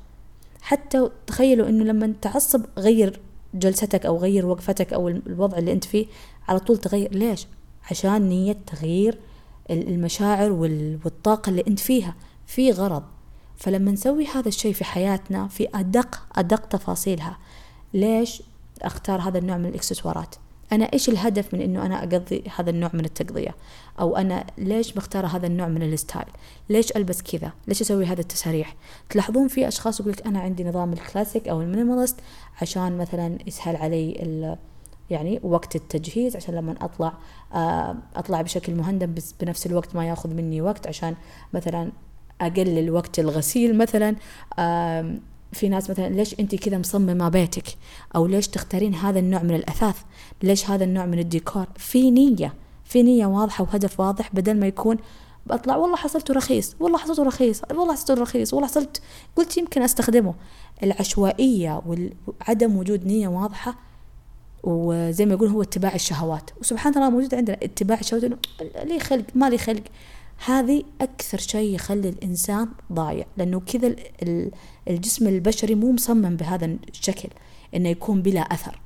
حتى 0.62 1.10
تخيلوا 1.26 1.68
إنه 1.68 1.84
لما 1.84 2.14
تعصب 2.22 2.64
غير 2.78 3.20
جلستك 3.54 4.06
أو 4.06 4.18
غير 4.18 4.46
وقفتك 4.46 4.92
أو 4.92 5.08
الوضع 5.08 5.58
اللي 5.58 5.72
أنت 5.72 5.84
فيه 5.84 6.06
على 6.48 6.60
طول 6.60 6.76
تغير. 6.76 7.14
ليش؟ 7.14 7.46
عشان 7.90 8.28
نية 8.28 8.56
تغيير 8.66 9.18
المشاعر 9.70 10.52
والطاقة 11.04 11.50
اللي 11.50 11.64
أنت 11.68 11.78
فيها. 11.78 12.14
في 12.46 12.72
غرض. 12.72 13.02
فلما 13.56 13.92
نسوي 13.92 14.26
هذا 14.26 14.48
الشيء 14.48 14.72
في 14.72 14.84
حياتنا 14.84 15.48
في 15.48 15.68
أدق 15.74 16.22
أدق 16.36 16.66
تفاصيلها. 16.66 17.38
ليش 17.94 18.42
أختار 18.82 19.20
هذا 19.20 19.38
النوع 19.38 19.56
من 19.56 19.66
الإكسسوارات؟ 19.66 20.34
أنا 20.72 20.84
إيش 20.84 21.08
الهدف 21.08 21.54
من 21.54 21.60
إنه 21.60 21.86
أنا 21.86 21.98
أقضي 21.98 22.44
هذا 22.56 22.70
النوع 22.70 22.90
من 22.94 23.04
التقضية؟ 23.04 23.54
أو 24.00 24.16
أنا 24.16 24.44
ليش 24.58 24.96
مختارة 24.96 25.26
هذا 25.26 25.46
النوع 25.46 25.68
من 25.68 25.82
الستايل؟ 25.82 26.26
ليش 26.68 26.96
ألبس 26.96 27.22
كذا؟ 27.22 27.52
ليش 27.68 27.80
أسوي 27.80 28.06
هذا 28.06 28.20
التساريح؟ 28.20 28.76
تلاحظون 29.10 29.48
في 29.48 29.68
أشخاص 29.68 30.00
يقولك 30.00 30.26
أنا 30.26 30.40
عندي 30.40 30.64
نظام 30.64 30.92
الكلاسيك 30.92 31.48
أو 31.48 31.60
ال 31.60 31.65
minimalist 31.65 32.16
عشان 32.62 32.98
مثلا 32.98 33.38
يسهل 33.46 33.76
علي 33.76 34.56
يعني 35.10 35.40
وقت 35.42 35.76
التجهيز 35.76 36.36
عشان 36.36 36.54
لما 36.54 36.74
أطلع 36.80 37.12
آه، 37.54 37.96
أطلع 38.16 38.42
بشكل 38.42 38.74
مهندم 38.74 39.14
بس 39.14 39.34
بنفس 39.40 39.66
الوقت 39.66 39.96
ما 39.96 40.06
ياخذ 40.06 40.34
مني 40.34 40.60
وقت 40.60 40.86
عشان 40.86 41.14
مثلا 41.52 41.92
أقلل 42.40 42.90
وقت 42.90 43.18
الغسيل 43.18 43.78
مثلا 43.78 44.16
في 45.52 45.68
ناس 45.68 45.90
مثلا 45.90 46.08
ليش 46.08 46.40
انت 46.40 46.54
كذا 46.54 46.78
مصممة 46.78 47.28
بيتك؟ 47.28 47.64
أو 48.16 48.26
ليش 48.26 48.48
تختارين 48.48 48.94
هذا 48.94 49.18
النوع 49.18 49.42
من 49.42 49.54
الأثاث؟ 49.54 49.96
ليش 50.42 50.70
هذا 50.70 50.84
النوع 50.84 51.06
من 51.06 51.18
الديكور؟ 51.18 51.66
في 51.76 52.10
نية 52.10 52.54
في 52.84 53.02
نية 53.02 53.26
واضحة 53.26 53.64
وهدف 53.64 54.00
واضح 54.00 54.30
بدل 54.34 54.60
ما 54.60 54.66
يكون 54.66 54.96
بطلع 55.46 55.76
والله 55.76 55.96
حصلته 55.96 56.34
رخيص 56.34 56.76
والله 56.80 56.98
حصلته 56.98 57.22
رخيص 57.22 57.62
والله 57.70 57.92
حصلته 57.92 58.22
رخيص 58.22 58.54
والله 58.54 58.68
حصلت 58.68 59.02
قلت 59.36 59.56
يمكن 59.56 59.82
أستخدمه. 59.82 60.34
العشوائية 60.82 61.82
وعدم 61.86 62.76
وجود 62.76 63.06
نية 63.06 63.28
واضحة 63.28 63.74
وزي 64.62 65.26
ما 65.26 65.34
يقول 65.34 65.48
هو 65.48 65.62
اتباع 65.62 65.94
الشهوات. 65.94 66.50
وسبحان 66.60 66.94
الله 66.94 67.10
موجود 67.10 67.34
عندنا 67.34 67.56
اتباع 67.62 68.00
الشهوات 68.00 68.24
لي 68.84 69.00
خلق؟ 69.00 69.24
ما 69.34 69.50
لي 69.50 69.58
خلق؟ 69.58 69.82
هذه 70.44 70.82
أكثر 71.00 71.38
شيء 71.38 71.74
يخلي 71.74 72.08
الإنسان 72.08 72.68
ضايع 72.92 73.26
لأنه 73.36 73.60
كذا 73.60 73.96
الجسم 74.88 75.28
البشري 75.28 75.74
مو 75.74 75.92
مصمم 75.92 76.36
بهذا 76.36 76.76
الشكل 76.88 77.28
إنه 77.74 77.88
يكون 77.88 78.22
بلا 78.22 78.40
أثر. 78.40 78.80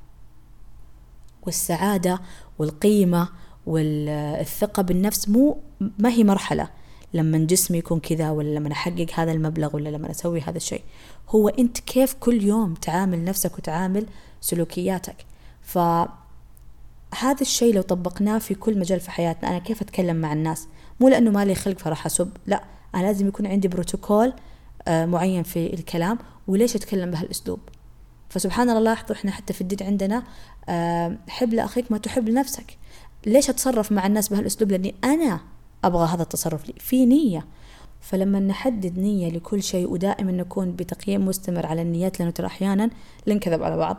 والسعادة 1.43 2.21
والقيمة 2.59 3.29
والثقة 3.65 4.81
بالنفس 4.81 5.29
مو 5.29 5.57
ما 5.99 6.09
هي 6.09 6.23
مرحلة. 6.23 6.69
لما 7.13 7.37
جسمي 7.37 7.77
يكون 7.77 7.99
كذا 7.99 8.31
ولا 8.31 8.55
لما 8.55 8.71
أحقق 8.71 9.07
هذا 9.13 9.31
المبلغ 9.31 9.75
ولا 9.75 9.89
لما 9.89 10.11
أسوي 10.11 10.41
هذا 10.41 10.57
الشيء. 10.57 10.83
هو 11.29 11.49
أنت 11.49 11.79
كيف 11.79 12.13
كل 12.13 12.43
يوم 12.43 12.73
تعامل 12.73 13.23
نفسك 13.23 13.57
وتعامل 13.57 14.05
سلوكياتك. 14.41 15.25
فهذا 15.61 17.41
الشيء 17.41 17.73
لو 17.73 17.81
طبقناه 17.81 18.37
في 18.37 18.55
كل 18.55 18.79
مجال 18.79 18.99
في 18.99 19.11
حياتنا 19.11 19.49
أنا 19.49 19.59
كيف 19.59 19.81
أتكلم 19.81 20.15
مع 20.15 20.33
الناس؟ 20.33 20.67
مو 20.99 21.07
لأنه 21.07 21.31
ما 21.31 21.45
لي 21.45 21.55
خلق 21.55 21.77
فراح 21.77 22.05
أسب 22.05 22.29
لا 22.47 22.63
أنا 22.95 23.01
لازم 23.01 23.27
يكون 23.27 23.47
عندي 23.47 23.67
بروتوكول 23.67 24.33
آه، 24.87 25.05
معين 25.05 25.43
في 25.43 25.73
الكلام 25.73 26.17
وليش 26.47 26.75
أتكلم 26.75 27.11
بهالأسلوب؟ 27.11 27.59
فسبحان 28.29 28.69
الله 28.69 28.81
لاحظوا 28.81 29.15
إحنا 29.15 29.31
حتى 29.31 29.53
في 29.53 29.61
الدين 29.61 29.87
عندنا 29.87 30.23
آه، 30.69 31.17
حب 31.27 31.53
لأخيك 31.53 31.91
ما 31.91 31.97
تحب 31.97 32.29
لنفسك. 32.29 32.77
ليش 33.25 33.49
أتصرف 33.49 33.91
مع 33.91 34.07
الناس 34.07 34.29
بهالأسلوب؟ 34.29 34.71
لأني 34.71 34.95
أنا 35.03 35.39
أبغى 35.83 36.07
هذا 36.07 36.21
التصرف 36.21 36.67
لي 36.67 36.73
في 36.79 37.05
نية. 37.05 37.45
فلما 38.01 38.39
نحدد 38.39 38.99
نية 38.99 39.29
لكل 39.29 39.63
شيء 39.63 39.89
ودائما 39.89 40.31
نكون 40.31 40.71
بتقييم 40.71 41.25
مستمر 41.25 41.65
على 41.65 41.81
النيات 41.81 42.19
لأنه 42.19 42.31
ترى 42.31 42.47
أحيانا 42.47 42.89
لنكذب 43.27 43.63
على 43.63 43.77
بعض 43.77 43.97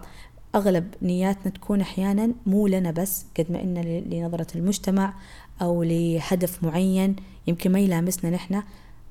أغلب 0.55 0.95
نياتنا 1.03 1.53
تكون 1.53 1.81
أحيانا 1.81 2.33
مو 2.47 2.67
لنا 2.67 2.91
بس 2.91 3.25
قد 3.39 3.53
ما 3.53 3.63
إن 3.63 3.75
لنظرة 4.11 4.47
المجتمع 4.55 5.15
أو 5.63 5.83
لهدف 5.83 6.65
معين 6.65 7.17
يمكن 7.47 7.73
ما 7.73 7.81
يلامسنا 7.81 8.31
نحن 8.31 8.63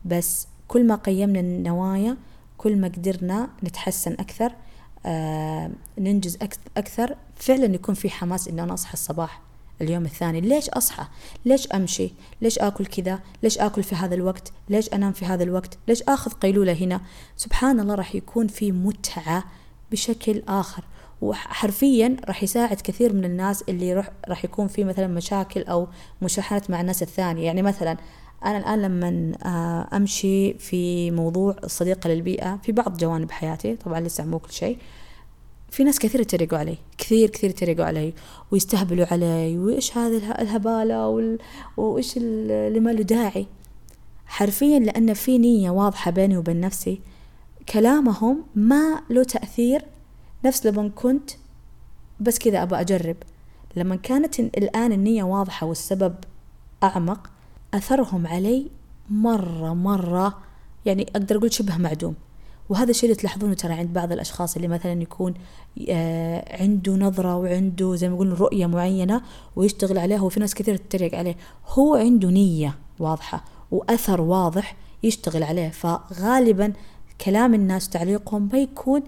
بس 0.05 0.47
كل 0.67 0.87
ما 0.87 0.95
قيمنا 0.95 1.39
النوايا 1.39 2.17
كل 2.57 2.75
ما 2.75 2.87
قدرنا 2.87 3.49
نتحسن 3.63 4.13
أكثر 4.13 4.51
آه 5.05 5.71
ننجز 5.97 6.37
أكثر 6.77 7.15
فعلا 7.35 7.75
يكون 7.75 7.95
في 7.95 8.09
حماس 8.09 8.47
إنه 8.47 8.63
أنا 8.63 8.73
أصحى 8.73 8.93
الصباح 8.93 9.41
اليوم 9.81 10.05
الثاني. 10.05 10.41
ليش 10.41 10.69
أصحى؟ 10.69 11.05
ليش 11.45 11.67
أمشي؟ 11.67 12.11
ليش 12.41 12.59
أكل 12.59 12.85
كذا؟ 12.85 13.19
ليش 13.43 13.57
أكل 13.57 13.83
في 13.83 13.95
هذا 13.95 14.15
الوقت؟ 14.15 14.51
ليش 14.69 14.93
أنام 14.93 15.11
في 15.11 15.25
هذا 15.25 15.43
الوقت؟ 15.43 15.77
ليش 15.87 16.03
أخذ 16.03 16.31
قيلولة 16.31 16.73
هنا؟ 16.73 17.01
سبحان 17.37 17.79
الله 17.79 17.95
راح 17.95 18.15
يكون 18.15 18.47
في 18.47 18.71
متعة 18.71 19.43
بشكل 19.91 20.43
آخر. 20.47 20.83
وحرفيا 21.25 22.17
راح 22.27 22.43
يساعد 22.43 22.81
كثير 22.81 23.13
من 23.13 23.25
الناس 23.25 23.63
اللي 23.69 23.93
راح 23.93 24.09
راح 24.29 24.45
يكون 24.45 24.67
في 24.67 24.83
مثلا 24.83 25.07
مشاكل 25.07 25.63
أو 25.63 25.87
مشاحنات 26.21 26.69
مع 26.69 26.81
الناس 26.81 27.03
الثانية. 27.03 27.45
يعني 27.45 27.61
مثلا 27.61 27.97
أنا 28.45 28.57
الآن 28.57 28.81
لما 28.81 29.31
آه، 29.45 29.95
أمشي 29.97 30.53
في 30.53 31.11
موضوع 31.11 31.55
الصديقه 31.63 32.07
للبيئة 32.07 32.59
في 32.63 32.71
بعض 32.71 32.97
جوانب 32.97 33.31
حياتي 33.31 33.75
طبعا 33.75 33.99
لسه 33.99 34.25
مو 34.25 34.39
كل 34.39 34.51
شيء 34.51 34.77
في 35.69 35.83
ناس 35.83 35.99
كثير 35.99 36.21
يتريقوا 36.21 36.57
علي 36.57 36.77
كثير 36.97 37.29
كثير 37.29 37.49
يتريقوا 37.49 37.85
علي 37.85 38.13
ويستهبلوا 38.51 39.05
علي 39.11 39.57
وإيش 39.57 39.97
هذه 39.97 40.31
الهبالة 40.41 41.07
وال... 41.07 41.37
وإيش 41.77 42.17
اللي 42.17 42.79
ما 42.79 42.89
له 42.89 43.01
داعي. 43.01 43.47
حرفيا 44.25 44.79
لأن 44.79 45.13
في 45.13 45.37
نية 45.37 45.69
واضحة 45.69 46.11
بيني 46.11 46.37
وبين 46.37 46.59
نفسي 46.59 47.01
كلامهم 47.69 48.43
ما 48.55 49.01
له 49.09 49.23
تأثير 49.23 49.85
نفس 50.45 50.65
لما 50.65 50.89
كنت 50.95 51.31
بس 52.19 52.39
كذا 52.39 52.63
أبغى 52.63 52.81
أجرب. 52.81 53.15
لما 53.75 53.95
كانت 53.95 54.39
الآن 54.39 54.91
النية 54.91 55.23
واضحة 55.23 55.67
والسبب 55.67 56.15
أعمق 56.83 57.29
أثرهم 57.73 58.27
علي 58.27 58.67
مرة 59.09 59.73
مرة 59.73 60.37
يعني 60.85 61.03
أقدر 61.15 61.37
أقول 61.37 61.53
شبه 61.53 61.77
معدوم. 61.77 62.15
وهذا 62.69 62.89
الشيء 62.89 63.09
اللي 63.09 63.21
تلاحظونه 63.21 63.53
ترى 63.53 63.73
عند 63.73 63.93
بعض 63.93 64.11
الأشخاص 64.11 64.55
اللي 64.55 64.67
مثلا 64.67 65.01
يكون 65.01 65.33
آه، 65.89 66.61
عنده 66.61 66.93
نظرة 66.93 67.35
وعنده 67.35 67.95
زي 67.95 68.09
ما 68.09 68.15
يقولون 68.15 68.33
رؤية 68.33 68.65
معينة 68.65 69.21
ويشتغل 69.55 69.97
عليها 69.97 70.21
وفي 70.21 70.39
ناس 70.39 70.55
كثير 70.55 70.77
تتريق 70.77 71.15
عليه. 71.15 71.35
هو 71.67 71.95
عنده 71.95 72.29
نية 72.29 72.77
واضحة 72.99 73.43
وأثر 73.71 74.21
واضح 74.21 74.75
يشتغل 75.03 75.43
عليه. 75.43 75.69
فغالبا 75.69 76.73
كلام 77.21 77.53
الناس 77.53 77.89
تعليقهم 77.89 78.49
ما 78.53 78.59
يكون 78.59 79.03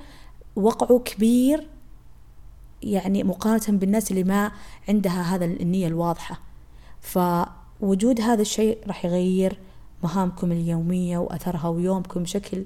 وقعه 0.57 0.99
كبير 0.99 1.67
يعني 2.83 3.23
مقارنة 3.23 3.79
بالناس 3.79 4.11
اللي 4.11 4.23
ما 4.23 4.51
عندها 4.89 5.21
هذا 5.21 5.45
النية 5.45 5.87
الواضحة. 5.87 6.39
فوجود 7.01 8.21
هذا 8.21 8.41
الشيء 8.41 8.77
راح 8.87 9.05
يغير 9.05 9.59
مهامكم 10.03 10.51
اليومية 10.51 11.17
وأثرها 11.17 11.67
ويومكم 11.67 12.23
بشكل 12.23 12.65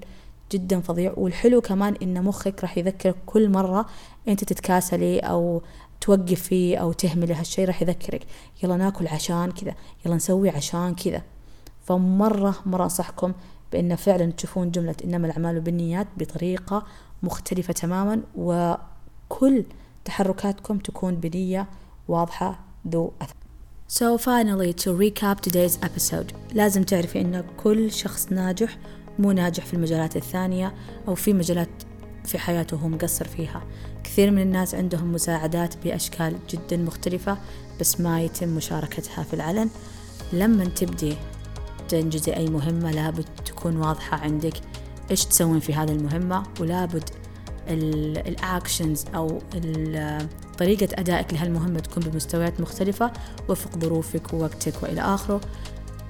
جدا 0.51 0.79
فظيع. 0.79 1.13
والحلو 1.17 1.61
كمان 1.61 1.95
إن 2.03 2.23
مخك 2.23 2.61
راح 2.61 2.77
يذكرك 2.77 3.15
كل 3.25 3.49
مرة 3.49 3.85
أنت 4.27 4.43
تتكاسلي 4.43 5.19
أو 5.19 5.61
توقفي 6.01 6.79
أو 6.79 6.91
تهملي 6.91 7.33
هالشيء 7.33 7.65
راح 7.65 7.81
يذكرك. 7.81 8.25
يلا 8.63 8.77
ناكل 8.77 9.07
عشان 9.07 9.51
كذا 9.51 9.75
يلا 10.05 10.15
نسوي 10.15 10.49
عشان 10.49 10.95
كذا. 10.95 11.21
فمرة 11.83 12.55
مرة 12.65 12.83
أنصحكم 12.83 13.33
بأن 13.71 13.95
فعلا 13.95 14.31
تشوفون 14.31 14.71
جملة 14.71 14.95
إنما 15.03 15.27
الأعمال 15.27 15.61
بالنيات 15.61 16.07
بطريقة 16.17 16.85
مختلفة 17.23 17.73
تماما 17.73 18.21
وكل 18.35 19.63
تحركاتكم 20.05 20.77
تكون 20.77 21.15
بنية 21.15 21.67
واضحة 22.07 22.59
ذو 22.87 23.13
أثر. 23.21 23.35
So 23.87 24.17
finally 24.17 24.73
to 24.73 24.89
recap 24.93 25.37
today's 25.41 25.77
episode. 25.85 26.33
لازم 26.53 26.83
تعرفي 26.83 27.21
أن 27.21 27.43
كل 27.57 27.91
شخص 27.91 28.31
ناجح 28.31 28.77
مو 29.19 29.31
ناجح 29.31 29.65
في 29.65 29.73
المجالات 29.73 30.15
الثانية 30.15 30.73
أو 31.07 31.15
في 31.15 31.33
مجالات 31.33 31.69
في 32.25 32.39
حياته 32.39 32.77
هو 32.77 32.87
مقصر 32.87 33.27
فيها. 33.27 33.63
كثير 34.03 34.31
من 34.31 34.41
الناس 34.41 34.75
عندهم 34.75 35.13
مساعدات 35.13 35.83
بأشكال 35.83 36.35
جدا 36.49 36.77
مختلفة 36.77 37.37
بس 37.79 38.01
ما 38.01 38.21
يتم 38.21 38.49
مشاركتها 38.49 39.23
في 39.23 39.33
العلن. 39.33 39.69
لما 40.33 40.65
تبدي 40.65 41.15
تنجزي 41.91 42.33
أي 42.33 42.45
مهمة 42.45 42.91
لابد 42.91 43.25
تكون 43.45 43.77
واضحة 43.77 44.17
عندك. 44.17 44.53
إيش 45.11 45.25
تسوين 45.25 45.59
في 45.59 45.73
هذه 45.73 45.91
المهمة؟ 45.91 46.43
ولابد 46.59 47.09
ال 47.67 47.85
actions 47.85 49.05
أو 49.15 49.39
طريقة 50.57 50.87
أدائك 50.93 51.33
لهالمهمة 51.33 51.79
تكون 51.79 52.03
بمستويات 52.03 52.61
مختلفة 52.61 53.11
وفق 53.49 53.77
ظروفك 53.77 54.33
ووقتك 54.33 54.83
وإلى 54.83 55.01
آخره. 55.01 55.41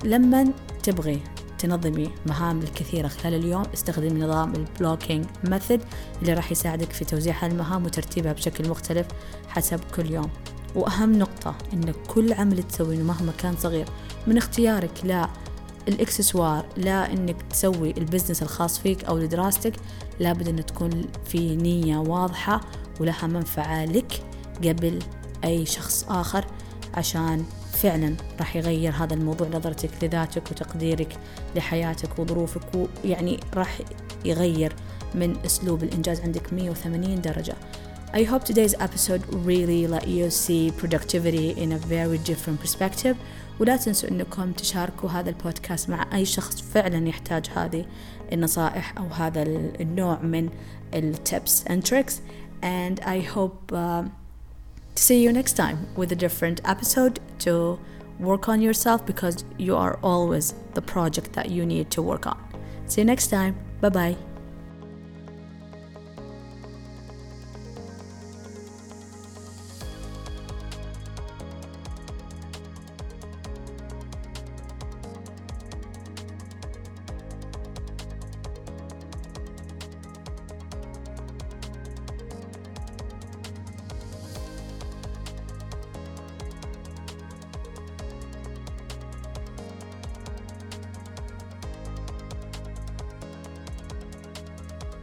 لما 0.04 0.48
تبغي 0.84 1.22
تنظمي 1.60 2.12
مهام 2.26 2.60
الكثيرة 2.60 3.08
خلال 3.08 3.34
اليوم 3.34 3.64
استخدمي 3.74 4.22
نظام 4.22 4.54
ال 4.56 4.64
blocking 4.64 5.26
method 5.44 5.82
اللي 6.22 6.34
راح 6.34 6.52
يساعدك 6.52 6.92
في 6.92 7.06
توزيع 7.06 7.46
هالمهام 7.46 7.86
وترتيبها 7.86 8.34
بشكل 8.34 8.70
مختلف 8.70 9.08
حسب 9.48 9.80
كل 9.96 10.12
يوم. 10.12 10.30
وأهم 10.76 11.20
نقطة 11.20 11.56
إن 11.74 11.94
كل 12.08 12.34
عمل 12.34 12.64
تسويه 12.64 13.04
مهما 13.04 13.32
كان 13.32 13.56
صغير 13.58 13.86
من 14.28 14.38
اختيارك 14.38 14.92
لا 15.04 15.30
الاكسسوار 15.88 16.66
لا 16.78 17.14
إنك 17.14 17.36
تسوي 17.50 17.92
ال 17.98 18.03
business 18.03 18.42
الخاص 18.42 18.80
فيك 18.80 19.04
أو 19.04 19.18
لدراستك 19.18 19.74
لابد 20.20 20.48
إن 20.48 20.66
تكون 20.66 21.06
في 21.26 21.56
نية 21.56 21.98
واضحة 21.98 22.62
ولها 23.00 23.28
منفعة 23.28 23.86
لك 23.86 24.24
قبل 24.64 25.00
أي 25.44 25.66
شخص 25.66 26.06
آخر 26.10 26.46
عشان 26.94 27.46
فعلا 27.74 28.16
راح 28.40 28.56
يغير 28.56 28.94
هذا 28.94 29.14
الموضوع 29.14 29.48
نظرتك 29.48 29.90
لذاتك 30.02 30.52
وتقديرك 30.52 31.18
لحياتك 31.56 32.20
وظروفك 32.20 32.62
ويعني 33.06 33.40
راح 33.54 33.80
يغير 34.26 34.76
من 35.16 35.38
أسلوب 35.46 35.84
الإنجاز 35.84 36.22
عندك 36.22 36.54
180 36.54 37.22
درجة. 37.22 37.56
I 38.14 38.24
hope 38.24 38.44
today's 38.44 38.76
episode 38.80 39.24
really 39.46 39.88
let 39.88 40.06
you 40.06 40.30
see 40.30 40.72
productivity 40.72 41.52
in 41.52 41.72
a 41.72 41.78
very 41.78 42.18
different 42.18 42.60
perspective. 42.60 43.16
ولا 43.62 43.78
تنسوا 43.78 44.10
انكم 44.10 44.52
تشاركوا 44.52 45.10
هذا 45.10 45.30
البودكاست 45.30 45.90
مع 45.90 46.08
اي 46.14 46.26
شخص 46.26 46.62
فعلا 46.62 47.08
يحتاج 47.08 47.46
هذه 47.56 47.86
النصائح 48.34 48.98
أو 48.98 49.08
هذا 49.08 49.44
النوع 49.80 50.20
من 50.22 50.50
التبس 50.94 51.64
and 51.64 51.84
tricks 51.86 52.14
and 52.64 53.00
I 53.00 53.20
hope 53.36 53.72
uh, 53.72 54.04
to 54.96 55.04
see 55.04 55.24
you 55.24 55.32
next 55.32 55.54
time 55.54 55.78
with 55.96 56.12
a 56.12 56.16
different 56.16 56.62
episode 56.66 57.20
to 57.46 57.80
work 58.20 58.50
on 58.50 58.62
yourself 58.62 59.06
because 59.06 59.44
you 59.58 59.76
are 59.76 60.00
always 60.04 60.54
the 60.74 60.82
project 60.82 61.34
that 61.34 61.50
you 61.50 61.66
need 61.66 61.90
to 61.92 62.02
work 62.02 62.26
on. 62.28 62.40
See 62.88 63.02
you 63.02 63.06
next 63.06 63.28
time. 63.28 63.56
Bye 63.82 63.90
bye. 63.90 64.31